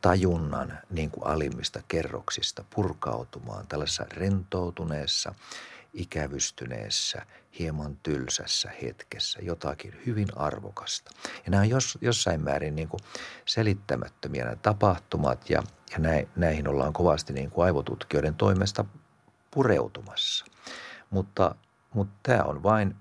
tajunnan 0.00 0.78
niin 0.90 1.10
kuin 1.10 1.26
alimmista 1.26 1.80
kerroksista 1.88 2.64
purkautumaan 2.74 3.66
tällaisessa 3.66 4.06
rentoutuneessa, 4.10 5.34
ikävystyneessä, 5.94 7.22
hieman 7.58 7.96
tylsässä 8.02 8.70
hetkessä 8.82 9.38
jotakin 9.42 9.94
hyvin 10.06 10.28
arvokasta. 10.36 11.10
Ja 11.44 11.50
nämä 11.50 11.60
on 11.60 11.68
jos, 11.68 11.98
jossain 12.00 12.40
määrin 12.40 12.76
niin 12.76 12.88
kuin 12.88 13.00
selittämättömiä 13.44 14.44
nämä 14.44 14.56
tapahtumat 14.56 15.50
ja, 15.50 15.62
ja 15.92 16.26
näihin 16.36 16.68
ollaan 16.68 16.92
kovasti 16.92 17.32
niin 17.32 17.50
kuin 17.50 17.64
aivotutkijoiden 17.64 18.34
toimesta 18.34 18.84
pureutumassa. 19.50 20.44
Mutta, 21.10 21.54
mutta 21.94 22.14
tämä 22.22 22.42
on 22.42 22.62
vain 22.62 22.96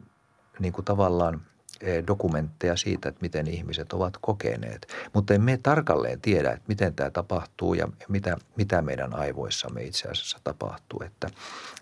niin 0.60 0.74
kuin 0.74 0.86
tavallaan 0.86 1.42
e, 1.82 2.04
dokumentteja 2.08 2.76
siitä, 2.76 3.10
että 3.10 3.22
miten 3.22 3.48
ihmiset 3.48 3.94
ovat 3.94 4.18
kokeneet. 4.22 4.88
Mutta 5.14 5.34
emme 5.34 5.60
tarkalleen 5.64 6.22
tiedä, 6.22 6.52
että 6.52 6.66
miten 6.68 6.96
tämä 6.96 7.12
tapahtuu 7.12 7.74
ja 7.74 7.88
mitä, 8.10 8.38
mitä 8.56 8.82
meidän 8.82 9.16
aivoissamme 9.16 9.84
itse 9.84 10.08
asiassa 10.08 10.40
tapahtuu. 10.44 11.02
Että, 11.06 11.28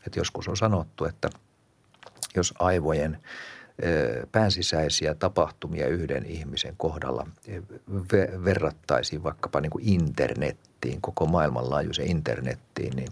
että 0.07 0.19
joskus 0.19 0.47
on 0.47 0.57
sanottu, 0.57 1.05
että– 1.05 1.29
jos 2.36 2.54
aivojen 2.60 3.17
päänsisäisiä 4.32 5.13
tapahtumia 5.13 5.88
yhden 5.88 6.26
ihmisen 6.26 6.74
kohdalla 6.78 7.28
verrattaisiin 8.46 9.24
vaikkapa 9.24 9.62
niin 9.62 9.69
kuin 9.69 9.88
internettiin, 9.88 11.02
koko 11.02 11.26
maailmanlaajuiseen 11.26 12.10
internettiin, 12.10 12.96
niin 12.96 13.10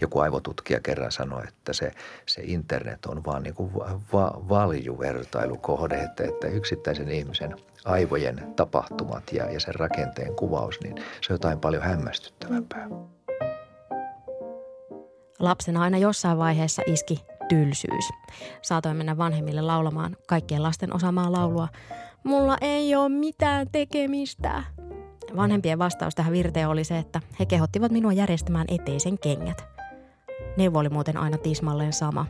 joku 0.00 0.18
aivotutkija 0.18 0.80
kerran 0.80 1.12
sanoi, 1.12 1.42
että 1.48 1.72
se, 1.72 1.92
se 2.26 2.42
internet 2.44 3.06
on 3.06 3.24
vaan 3.24 3.42
niin 3.42 3.54
kuin 3.54 3.74
va, 4.12 4.42
valjuvertailukohde, 4.48 5.94
että, 5.94 6.24
että 6.24 6.46
yksittäisen 6.46 7.10
ihmisen 7.10 7.56
aivojen 7.84 8.52
tapahtumat 8.56 9.32
ja, 9.32 9.50
ja 9.50 9.60
sen 9.60 9.74
rakenteen 9.74 10.34
kuvaus, 10.34 10.80
niin 10.80 10.96
se 10.96 11.32
on 11.32 11.34
jotain 11.34 11.60
paljon 11.60 11.82
hämmästyttävämpää. 11.82 12.88
Lapsena 15.38 15.82
aina 15.82 15.98
jossain 15.98 16.38
vaiheessa 16.38 16.82
iski 16.86 17.29
tylsyys. 17.50 18.04
Saatoin 18.62 18.96
mennä 18.96 19.16
vanhemmille 19.16 19.60
laulamaan 19.60 20.16
kaikkien 20.28 20.62
lasten 20.62 20.94
osaamaa 20.96 21.32
laulua. 21.32 21.68
Mulla 22.24 22.56
ei 22.60 22.94
ole 22.94 23.08
mitään 23.08 23.66
tekemistä. 23.72 24.62
Vanhempien 25.36 25.78
vastaus 25.78 26.14
tähän 26.14 26.32
virteen 26.32 26.68
oli 26.68 26.84
se, 26.84 26.98
että 26.98 27.20
he 27.40 27.46
kehottivat 27.46 27.92
minua 27.92 28.12
järjestämään 28.12 28.66
eteisen 28.68 29.18
kengät. 29.18 29.64
Neuvo 30.56 30.78
oli 30.78 30.88
muuten 30.88 31.16
aina 31.16 31.38
tismalleen 31.38 31.92
sama. 31.92 32.26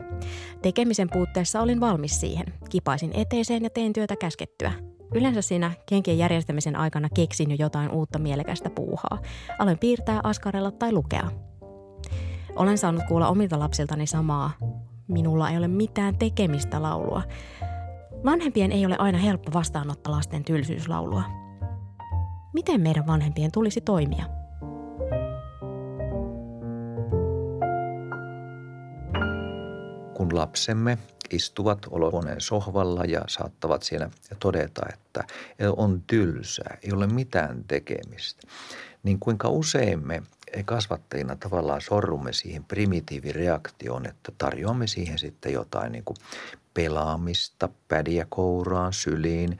Tekemisen 0.61 1.09
puutteessa 1.09 1.61
olin 1.61 1.79
valmis 1.79 2.19
siihen. 2.19 2.45
Kipaisin 2.69 3.11
eteiseen 3.13 3.63
ja 3.63 3.69
tein 3.69 3.93
työtä 3.93 4.15
käskettyä. 4.15 4.71
Yleensä 5.15 5.41
siinä 5.41 5.71
kenkien 5.85 6.17
järjestämisen 6.17 6.75
aikana 6.75 7.09
keksin 7.15 7.51
jo 7.51 7.57
jotain 7.59 7.91
uutta 7.91 8.19
mielekästä 8.19 8.69
puuhaa. 8.69 9.19
Aloin 9.59 9.79
piirtää, 9.79 10.19
askarella 10.23 10.71
tai 10.71 10.91
lukea. 10.91 11.31
Olen 12.55 12.77
saanut 12.77 13.03
kuulla 13.07 13.27
omilta 13.27 13.59
lapsiltani 13.59 14.07
samaa. 14.07 14.51
Minulla 15.11 15.49
ei 15.49 15.57
ole 15.57 15.67
mitään 15.67 16.17
tekemistä 16.17 16.81
laulua. 16.81 17.23
Vanhempien 18.25 18.71
ei 18.71 18.85
ole 18.85 18.95
aina 18.99 19.17
helppo 19.17 19.51
vastaanottaa 19.53 20.13
lasten 20.13 20.43
tylsyyslaulua. 20.43 21.23
Miten 22.53 22.81
meidän 22.81 23.07
vanhempien 23.07 23.51
tulisi 23.51 23.81
toimia? 23.81 24.25
Kun 30.13 30.29
lapsemme 30.33 30.97
istuvat 31.33 31.79
olohuoneen 31.89 32.41
sohvalla 32.41 33.05
ja 33.05 33.21
saattavat 33.27 33.83
siellä 33.83 34.09
todeta, 34.39 34.81
että 34.93 35.23
on 35.77 36.03
tylsää, 36.07 36.77
ei 36.83 36.91
ole 36.93 37.07
mitään 37.07 37.63
tekemistä, 37.67 38.47
niin 39.03 39.19
kuinka 39.19 39.49
usein 39.49 40.07
me 40.07 40.23
kasvattajina 40.65 41.35
tavallaan 41.35 41.81
sorrumme 41.81 42.33
siihen 42.33 42.63
primitiivireaktioon, 42.63 44.05
että 44.05 44.31
tarjoamme 44.37 44.87
siihen 44.87 45.19
sitten 45.19 45.53
jotain 45.53 45.91
niin 45.91 46.03
kuin 46.03 46.17
pelaamista, 46.73 47.69
pädiä 47.87 48.25
kouraan, 48.29 48.93
syliin 48.93 49.59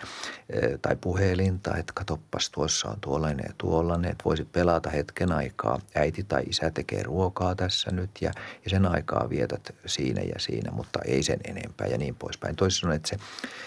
eh, 0.49 0.79
tai 0.81 0.95
puhelinta, 1.01 1.77
että 1.77 1.93
katoppas 1.95 2.49
tuossa 2.49 2.89
on 2.89 2.97
tuollainen 3.01 3.45
ja 3.47 3.53
tuollainen, 3.57 4.11
että 4.11 4.23
voisi 4.23 4.45
pelata 4.45 4.89
hetken 4.89 5.31
aikaa. 5.31 5.79
Äiti 5.95 6.23
tai 6.23 6.43
isä 6.43 6.71
tekee 6.71 7.03
ruokaa 7.03 7.55
tässä 7.55 7.91
nyt 7.91 8.09
ja, 8.21 8.31
ja 8.63 8.69
sen 8.69 8.85
aikaa 8.85 9.29
vietät 9.29 9.75
siinä 9.85 10.21
ja 10.21 10.39
siinä, 10.39 10.71
mutta 10.71 10.99
ei 11.05 11.23
sen 11.23 11.39
enempää 11.47 11.87
ja 11.87 11.97
niin 11.97 12.15
poispäin. 12.15 12.55
Toisin 12.55 12.79
sanoen, 12.79 12.95
että 12.95 13.09
se, 13.09 13.17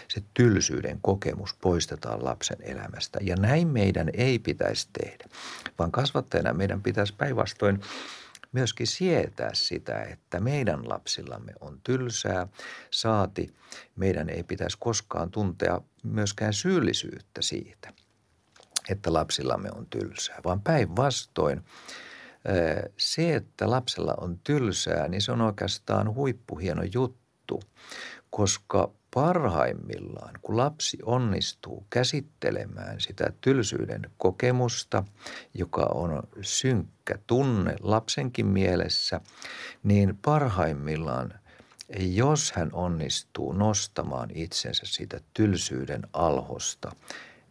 se 0.09 0.23
tylsyyden 0.35 0.99
kokemus 1.03 1.55
poistetaan 1.55 2.25
lapsen 2.25 2.59
elämästä 2.61 3.19
ja 3.23 3.37
näin 3.37 3.69
meidän 3.69 4.11
ei 4.15 4.39
pitäisi 4.39 4.89
tehdä, 5.01 5.25
vaan 5.79 5.93
kasvattajana 5.93 6.53
meidän 6.53 6.83
pitäisi 6.83 7.15
päinvastoin– 7.19 7.81
myöskin 8.55 8.87
sietää 8.87 9.51
sitä, 9.53 10.03
että 10.03 10.41
meidän 10.41 10.89
lapsillamme 10.89 11.53
on 11.61 11.81
tylsää, 11.85 12.47
saati 12.91 13.55
meidän 13.97 14.29
ei 14.29 14.43
pitäisi 14.43 14.77
koskaan 14.81 15.31
tuntea 15.31 15.81
myöskään 16.03 16.53
syyllisyyttä 16.53 17.43
siitä, 17.43 17.93
että 18.89 19.13
lapsillamme 19.13 19.69
on 19.77 19.87
tylsää, 19.87 20.41
vaan 20.45 20.61
päinvastoin 20.61 21.65
se, 22.97 23.35
että 23.35 23.71
lapsella 23.71 24.15
on 24.21 24.39
tylsää, 24.39 25.09
niin 25.09 25.23
se 25.23 25.33
on 25.33 25.41
oikeastaan 25.41 26.15
huippuhieno 26.15 26.83
juttu, 26.95 27.63
koska 28.31 28.91
parhaimmillaan, 29.15 30.35
kun 30.43 30.57
lapsi 30.57 30.99
onnistuu 31.03 31.87
käsittelemään 31.91 33.01
sitä 33.01 33.33
tylsyyden 33.41 34.11
kokemusta, 34.19 35.05
joka 35.55 35.83
on 35.95 36.23
synkkä 36.41 37.19
tunne 37.27 37.77
lapsenkin 37.81 38.47
mielessä, 38.47 39.21
niin 39.83 40.19
parhaimmillaan 40.25 41.35
jos 41.99 42.53
hän 42.53 42.71
onnistuu 42.73 43.53
nostamaan 43.53 44.31
itsensä 44.35 44.83
siitä 44.87 45.21
tylsyyden 45.35 46.03
alhosta, 46.13 46.93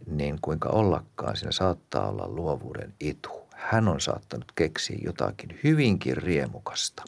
niin 0.08 0.39
kuinka 0.41 0.69
ollakaan 0.69 1.36
siinä 1.38 1.52
saattaa 1.52 2.10
olla 2.10 2.28
luovuuden 2.28 2.93
itu. 2.99 3.47
Hän 3.56 3.88
on 3.88 4.02
saattanut 4.02 4.52
keksiä 4.56 4.97
jotakin 5.02 5.60
hyvinkin 5.63 6.17
riemukasta 6.17 7.04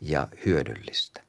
ja 0.00 0.28
hyödyllistä. 0.46 1.21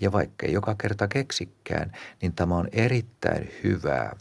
Ja 0.00 0.12
vaikka 0.12 0.46
ei 0.46 0.52
joka 0.52 0.74
kerta 0.74 1.08
keksikään, 1.08 1.92
niin 2.22 2.32
tämä 2.32 2.56
on 2.56 2.68
erittäin 2.72 3.50
hyvää 3.64 4.16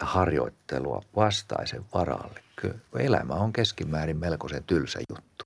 harjoittelua 0.00 1.02
vastaisen 1.16 1.84
varalle. 1.94 2.40
Kyllä 2.56 2.78
elämä 2.98 3.34
on 3.34 3.52
keskimäärin 3.52 4.16
melkoisen 4.16 4.64
tylsä 4.64 4.98
juttu. 5.10 5.44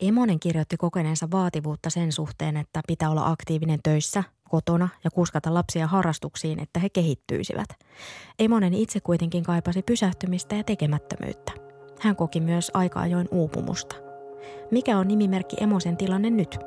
Emonen 0.00 0.40
kirjoitti 0.40 0.76
kokeneensa 0.76 1.30
vaativuutta 1.30 1.90
sen 1.90 2.12
suhteen, 2.12 2.56
että 2.56 2.80
pitää 2.86 3.10
olla 3.10 3.26
aktiivinen 3.26 3.80
töissä, 3.82 4.24
kotona 4.48 4.88
ja 5.04 5.10
kuskata 5.10 5.54
lapsia 5.54 5.86
harrastuksiin, 5.86 6.60
että 6.60 6.80
he 6.80 6.88
kehittyisivät. 6.88 7.68
Emonen 8.38 8.74
itse 8.74 9.00
kuitenkin 9.00 9.44
kaipasi 9.44 9.82
pysähtymistä 9.82 10.56
ja 10.56 10.64
tekemättömyyttä. 10.64 11.52
Hän 12.00 12.16
koki 12.16 12.40
myös 12.40 12.70
aika 12.74 13.00
ajoin 13.00 13.28
uupumusta. 13.30 13.96
Mikä 14.70 14.98
on 14.98 15.08
nimimerkki 15.08 15.56
Emosen 15.60 15.96
tilanne 15.96 16.30
nyt? 16.30 16.58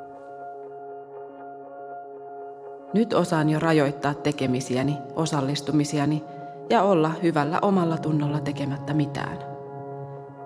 Nyt 2.94 3.12
osaan 3.12 3.48
jo 3.48 3.58
rajoittaa 3.60 4.14
tekemisiäni, 4.14 4.98
osallistumisiani 5.16 6.24
ja 6.70 6.82
olla 6.82 7.10
hyvällä 7.22 7.58
omalla 7.62 7.98
tunnolla 7.98 8.40
tekemättä 8.40 8.94
mitään. 8.94 9.38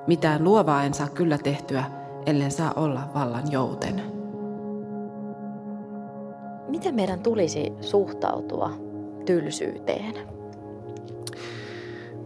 Mitään 0.07 0.45
luovaa 0.45 0.83
en 0.85 0.95
saa 0.95 1.09
kyllä 1.09 1.39
tehtyä, 1.39 1.85
ellen 2.27 2.51
saa 2.51 2.73
olla 2.77 3.01
vallan 3.15 3.53
jouten. 3.53 4.03
Miten 6.69 6.95
meidän 6.95 7.21
tulisi 7.21 7.73
suhtautua 7.81 8.71
tylsyyteen? 9.27 10.36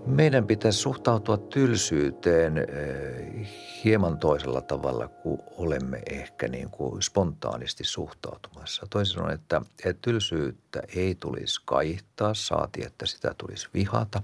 Meidän 0.06 0.46
pitäisi 0.46 0.78
suhtautua 0.78 1.36
tylsyyteen 1.36 2.58
eh, 2.58 3.48
hieman 3.84 4.18
toisella 4.18 4.60
tavalla 4.60 5.08
kuin 5.08 5.40
olemme 5.56 6.02
ehkä 6.10 6.48
niin 6.48 6.70
kuin 6.70 7.02
spontaanisti 7.02 7.84
suhtautumassa. 7.84 8.86
Toisin 8.90 9.14
sanoen, 9.14 9.34
että, 9.34 9.62
että 9.84 10.02
tylsyyttä 10.02 10.82
ei 10.96 11.14
tulisi 11.14 11.60
kaihtaa, 11.64 12.34
saati 12.34 12.82
että 12.86 13.06
sitä 13.06 13.34
tulisi 13.38 13.68
vihata, 13.74 14.22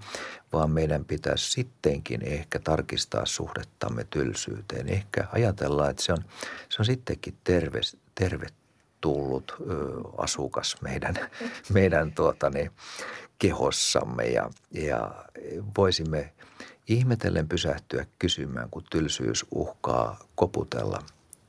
vaan 0.52 0.70
meidän 0.70 1.04
pitäisi 1.04 1.50
sittenkin 1.50 2.22
ehkä 2.22 2.58
tarkistaa 2.58 3.26
suhdettamme 3.26 4.06
tylsyyteen. 4.10 4.88
Ehkä 4.88 5.26
ajatellaan, 5.32 5.90
että 5.90 6.02
se 6.02 6.12
on, 6.12 6.24
se 6.68 6.82
on 6.82 6.86
sittenkin 6.86 7.34
terve, 7.44 7.80
tervetullut 8.14 8.65
ö, 9.60 9.64
asukas 10.18 10.76
meidän, 10.80 11.14
meidän 11.74 12.12
tuota, 12.12 12.50
niin, 12.50 12.70
kehossamme 13.38 14.24
ja, 14.24 14.50
ja 14.70 15.24
voisimme 15.78 16.32
ihmetellen 16.88 17.48
pysähtyä 17.48 18.06
kysymään, 18.18 18.70
kun 18.70 18.84
tylsyys 18.90 19.46
uhkaa 19.50 20.18
koputella 20.34 20.98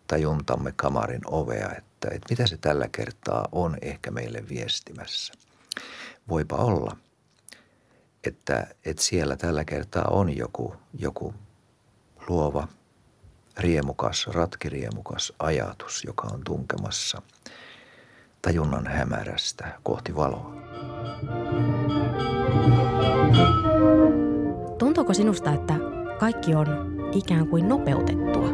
tajuntamme 0.07 0.73
kamarin 0.75 1.21
ovea, 1.25 1.69
että, 1.77 2.07
että 2.11 2.27
mitä 2.29 2.47
se 2.47 2.57
tällä 2.57 2.87
kertaa 2.91 3.47
on 3.51 3.77
ehkä 3.81 4.11
meille 4.11 4.43
viestimässä. 4.49 5.33
Voipa 6.29 6.55
olla, 6.55 6.97
että, 8.23 8.67
että 8.85 9.03
siellä 9.03 9.35
tällä 9.35 9.65
kertaa 9.65 10.07
on 10.09 10.37
joku, 10.37 10.75
joku 10.93 11.33
luova, 12.27 12.67
riemukas, 13.59 14.27
ratkiriemukas 14.27 15.33
ajatus, 15.39 16.03
joka 16.03 16.27
on 16.33 16.41
tunkemassa 16.43 17.21
tajunnan 18.41 18.87
hämärästä 18.87 19.67
kohti 19.83 20.15
valoa. 20.15 20.53
Tuntuuko 24.77 25.13
sinusta, 25.13 25.53
että 25.53 25.73
kaikki 26.19 26.55
on 26.55 26.67
ikään 27.11 27.47
kuin 27.47 27.69
nopeutettua? 27.69 28.47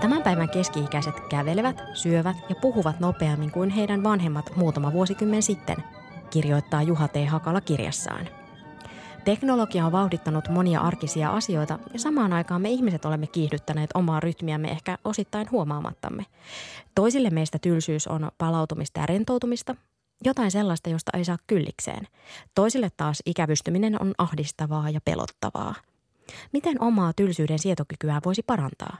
Tämän 0.00 0.22
päivän 0.22 0.48
keski-ikäiset 0.48 1.14
kävelevät, 1.30 1.82
syövät 1.94 2.36
ja 2.48 2.54
puhuvat 2.54 3.00
nopeammin 3.00 3.50
kuin 3.50 3.70
heidän 3.70 4.02
vanhemmat 4.02 4.56
muutama 4.56 4.92
vuosikymmen 4.92 5.42
sitten, 5.42 5.76
kirjoittaa 6.30 6.82
Juha 6.82 7.08
T. 7.08 7.14
Hakala 7.28 7.60
kirjassaan. 7.60 8.28
Teknologia 9.26 9.86
on 9.86 9.92
vauhdittanut 9.92 10.48
monia 10.48 10.80
arkisia 10.80 11.30
asioita 11.30 11.78
ja 11.92 11.98
samaan 11.98 12.32
aikaan 12.32 12.62
me 12.62 12.70
ihmiset 12.70 13.04
olemme 13.04 13.26
kiihdyttäneet 13.26 13.90
omaa 13.94 14.20
rytmiämme 14.20 14.68
ehkä 14.68 14.98
osittain 15.04 15.50
huomaamattamme. 15.50 16.26
Toisille 16.94 17.30
meistä 17.30 17.58
tylsyys 17.58 18.06
on 18.06 18.30
palautumista 18.38 19.00
ja 19.00 19.06
rentoutumista, 19.06 19.74
jotain 20.24 20.50
sellaista, 20.50 20.90
josta 20.90 21.10
ei 21.14 21.24
saa 21.24 21.38
kyllikseen. 21.46 22.08
Toisille 22.54 22.90
taas 22.96 23.22
ikävystyminen 23.26 24.02
on 24.02 24.14
ahdistavaa 24.18 24.90
ja 24.90 25.00
pelottavaa. 25.04 25.74
Miten 26.52 26.82
omaa 26.82 27.12
tylsyyden 27.12 27.58
sietokykyä 27.58 28.20
voisi 28.24 28.42
parantaa? 28.42 28.96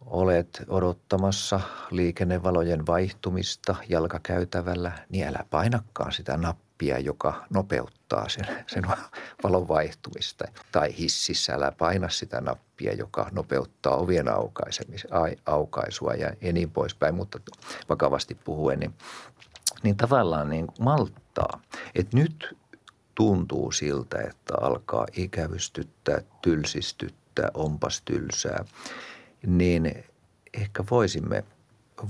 Olet 0.00 0.62
odottamassa 0.68 1.60
liikennevalojen 1.90 2.86
vaihtumista 2.86 3.74
jalkakäytävällä, 3.88 4.92
niin 5.08 5.26
älä 5.26 5.44
painakkaan 5.50 6.12
sitä 6.12 6.36
nappia, 6.36 6.71
joka 6.88 7.44
nopeuttaa 7.50 8.28
sen, 8.28 8.46
sen 8.66 8.82
valon 9.44 9.68
vaihtumista. 9.68 10.44
Tai 10.72 10.98
hississä 10.98 11.54
älä 11.54 11.72
paina 11.78 12.08
sitä 12.08 12.40
nappia, 12.40 12.92
joka 12.92 13.28
nopeuttaa 13.32 13.96
ovien 13.96 14.26
aukaisua 15.46 16.14
ja, 16.14 16.32
ja 16.40 16.52
niin 16.52 16.70
poispäin. 16.70 17.14
Mutta 17.14 17.38
vakavasti 17.88 18.34
puhuen, 18.34 18.80
niin 18.80 18.94
niin 19.82 19.96
tavallaan 19.96 20.50
niin 20.50 20.66
malttaa. 20.80 21.60
Että 21.94 22.16
nyt 22.16 22.56
tuntuu 23.14 23.72
siltä, 23.72 24.18
että 24.20 24.54
alkaa 24.60 25.06
ikävystyttää, 25.16 26.18
tylsistyttää, 26.42 27.50
onpas 27.54 28.02
tylsää, 28.04 28.64
niin 29.46 30.04
ehkä 30.54 30.84
voisimme 30.90 31.44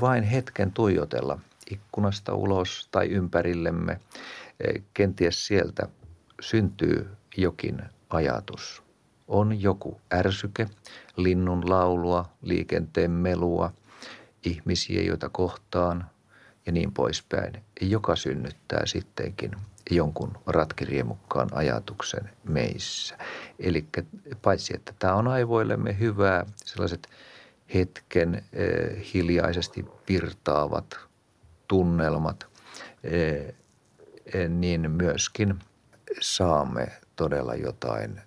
vain 0.01 0.25
hetken 0.25 0.73
tuijotella 0.73 1.39
ikkunasta 1.71 2.35
ulos 2.35 2.89
tai 2.91 3.09
ympärillemme. 3.09 4.01
Kenties 4.95 5.47
sieltä 5.47 5.89
syntyy 6.41 7.11
jokin 7.37 7.83
ajatus. 8.11 8.83
On 9.29 9.63
joku 9.63 10.01
ärsyke, 10.15 10.69
linnun 11.17 11.71
laulua, 11.71 12.25
liikenteen 12.43 13.11
melua, 13.11 13.73
ihmisiä, 14.45 15.03
joita 15.03 15.29
kohtaan, 15.29 16.11
ja 16.67 16.73
niin 16.73 16.93
poispäin, 16.93 17.63
joka 17.81 18.17
synnyttää 18.17 18.87
sittenkin 18.87 19.51
jonkun 19.91 20.33
ratkiriemukkaan 20.47 21.49
ajatuksen 21.53 22.31
meissä. 22.45 23.19
Eli 23.59 23.85
paitsi, 24.43 24.75
että 24.77 24.95
tämä 24.99 25.15
on 25.15 25.29
aivoillemme 25.29 25.99
hyvää, 25.99 26.47
sellaiset 26.65 27.09
hetken 27.75 28.45
eh, 28.53 29.15
hiljaisesti 29.15 29.85
virtaavat 30.09 30.99
tunnelmat, 31.69 32.47
eh, 33.05 33.55
niin 34.49 34.91
myöskin 34.91 35.59
saamme 36.21 36.87
todella 37.17 37.55
jotain 37.55 38.21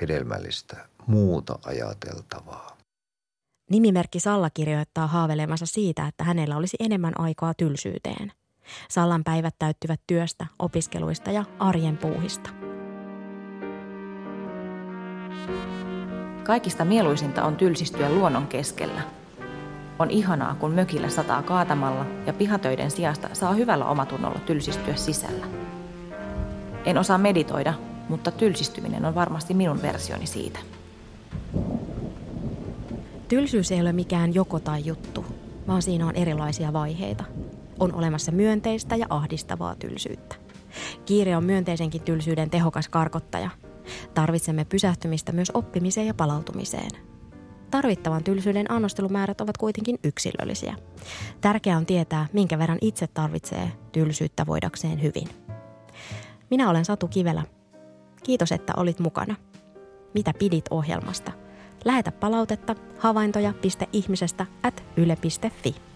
hedelmällistä 0.00 0.76
muuta 1.06 1.58
ajateltavaa. 1.64 2.76
Nimimerkki 3.70 4.20
Salla 4.20 4.50
kirjoittaa 4.50 5.06
haaveilemansa 5.06 5.66
siitä, 5.66 6.06
että 6.06 6.24
hänellä 6.24 6.56
olisi 6.56 6.76
enemmän 6.80 7.20
aikaa 7.20 7.54
tylsyyteen. 7.54 8.32
Sallan 8.88 9.24
päivät 9.24 9.54
täyttyvät 9.58 10.00
työstä, 10.06 10.46
opiskeluista 10.58 11.30
ja 11.30 11.44
arjen 11.58 11.96
puuhista. 11.98 12.50
Kaikista 16.44 16.84
mieluisinta 16.84 17.44
on 17.44 17.56
tylsistyä 17.56 18.08
luonnon 18.10 18.46
keskellä. 18.46 19.02
On 20.02 20.10
ihanaa, 20.10 20.54
kun 20.54 20.70
mökillä 20.70 21.08
sataa 21.08 21.42
kaatamalla 21.42 22.06
ja 22.26 22.32
pihatöiden 22.32 22.90
sijasta 22.90 23.28
saa 23.32 23.52
hyvällä 23.52 23.84
omatunnolla 23.84 24.38
tylsistyä 24.38 24.94
sisällä. 24.96 25.46
En 26.84 26.98
osaa 26.98 27.18
meditoida, 27.18 27.74
mutta 28.08 28.30
tylsistyminen 28.30 29.04
on 29.04 29.14
varmasti 29.14 29.54
minun 29.54 29.82
versioni 29.82 30.26
siitä. 30.26 30.58
Tylsyys 33.28 33.72
ei 33.72 33.80
ole 33.80 33.92
mikään 33.92 34.34
joko 34.34 34.60
tai 34.60 34.82
juttu, 34.84 35.24
vaan 35.66 35.82
siinä 35.82 36.06
on 36.06 36.16
erilaisia 36.16 36.72
vaiheita. 36.72 37.24
On 37.78 37.94
olemassa 37.94 38.32
myönteistä 38.32 38.96
ja 38.96 39.06
ahdistavaa 39.10 39.74
tylsyyttä. 39.74 40.36
Kiire 41.06 41.36
on 41.36 41.44
myönteisenkin 41.44 42.02
tylsyyden 42.02 42.50
tehokas 42.50 42.88
karkottaja. 42.88 43.50
Tarvitsemme 44.14 44.64
pysähtymistä 44.64 45.32
myös 45.32 45.50
oppimiseen 45.54 46.06
ja 46.06 46.14
palautumiseen. 46.14 47.11
Tarvittavan 47.72 48.24
tylsyyden 48.24 48.70
annostelumäärät 48.70 49.40
ovat 49.40 49.56
kuitenkin 49.56 49.98
yksilöllisiä. 50.04 50.76
Tärkeää 51.40 51.76
on 51.76 51.86
tietää, 51.86 52.26
minkä 52.32 52.58
verran 52.58 52.78
itse 52.80 53.06
tarvitsee 53.06 53.72
tylsyyttä 53.92 54.46
voidakseen 54.46 55.02
hyvin. 55.02 55.28
Minä 56.50 56.70
olen 56.70 56.84
Satu 56.84 57.08
Kivelä. 57.08 57.42
Kiitos, 58.24 58.52
että 58.52 58.72
olit 58.76 58.98
mukana. 59.00 59.36
Mitä 60.14 60.32
pidit 60.38 60.64
ohjelmasta? 60.70 61.32
Lähetä 61.84 62.12
palautetta 62.12 62.74
havaintoja.ihmisestä 62.98 64.46
at 64.62 64.84
yle.fi. 64.96 65.91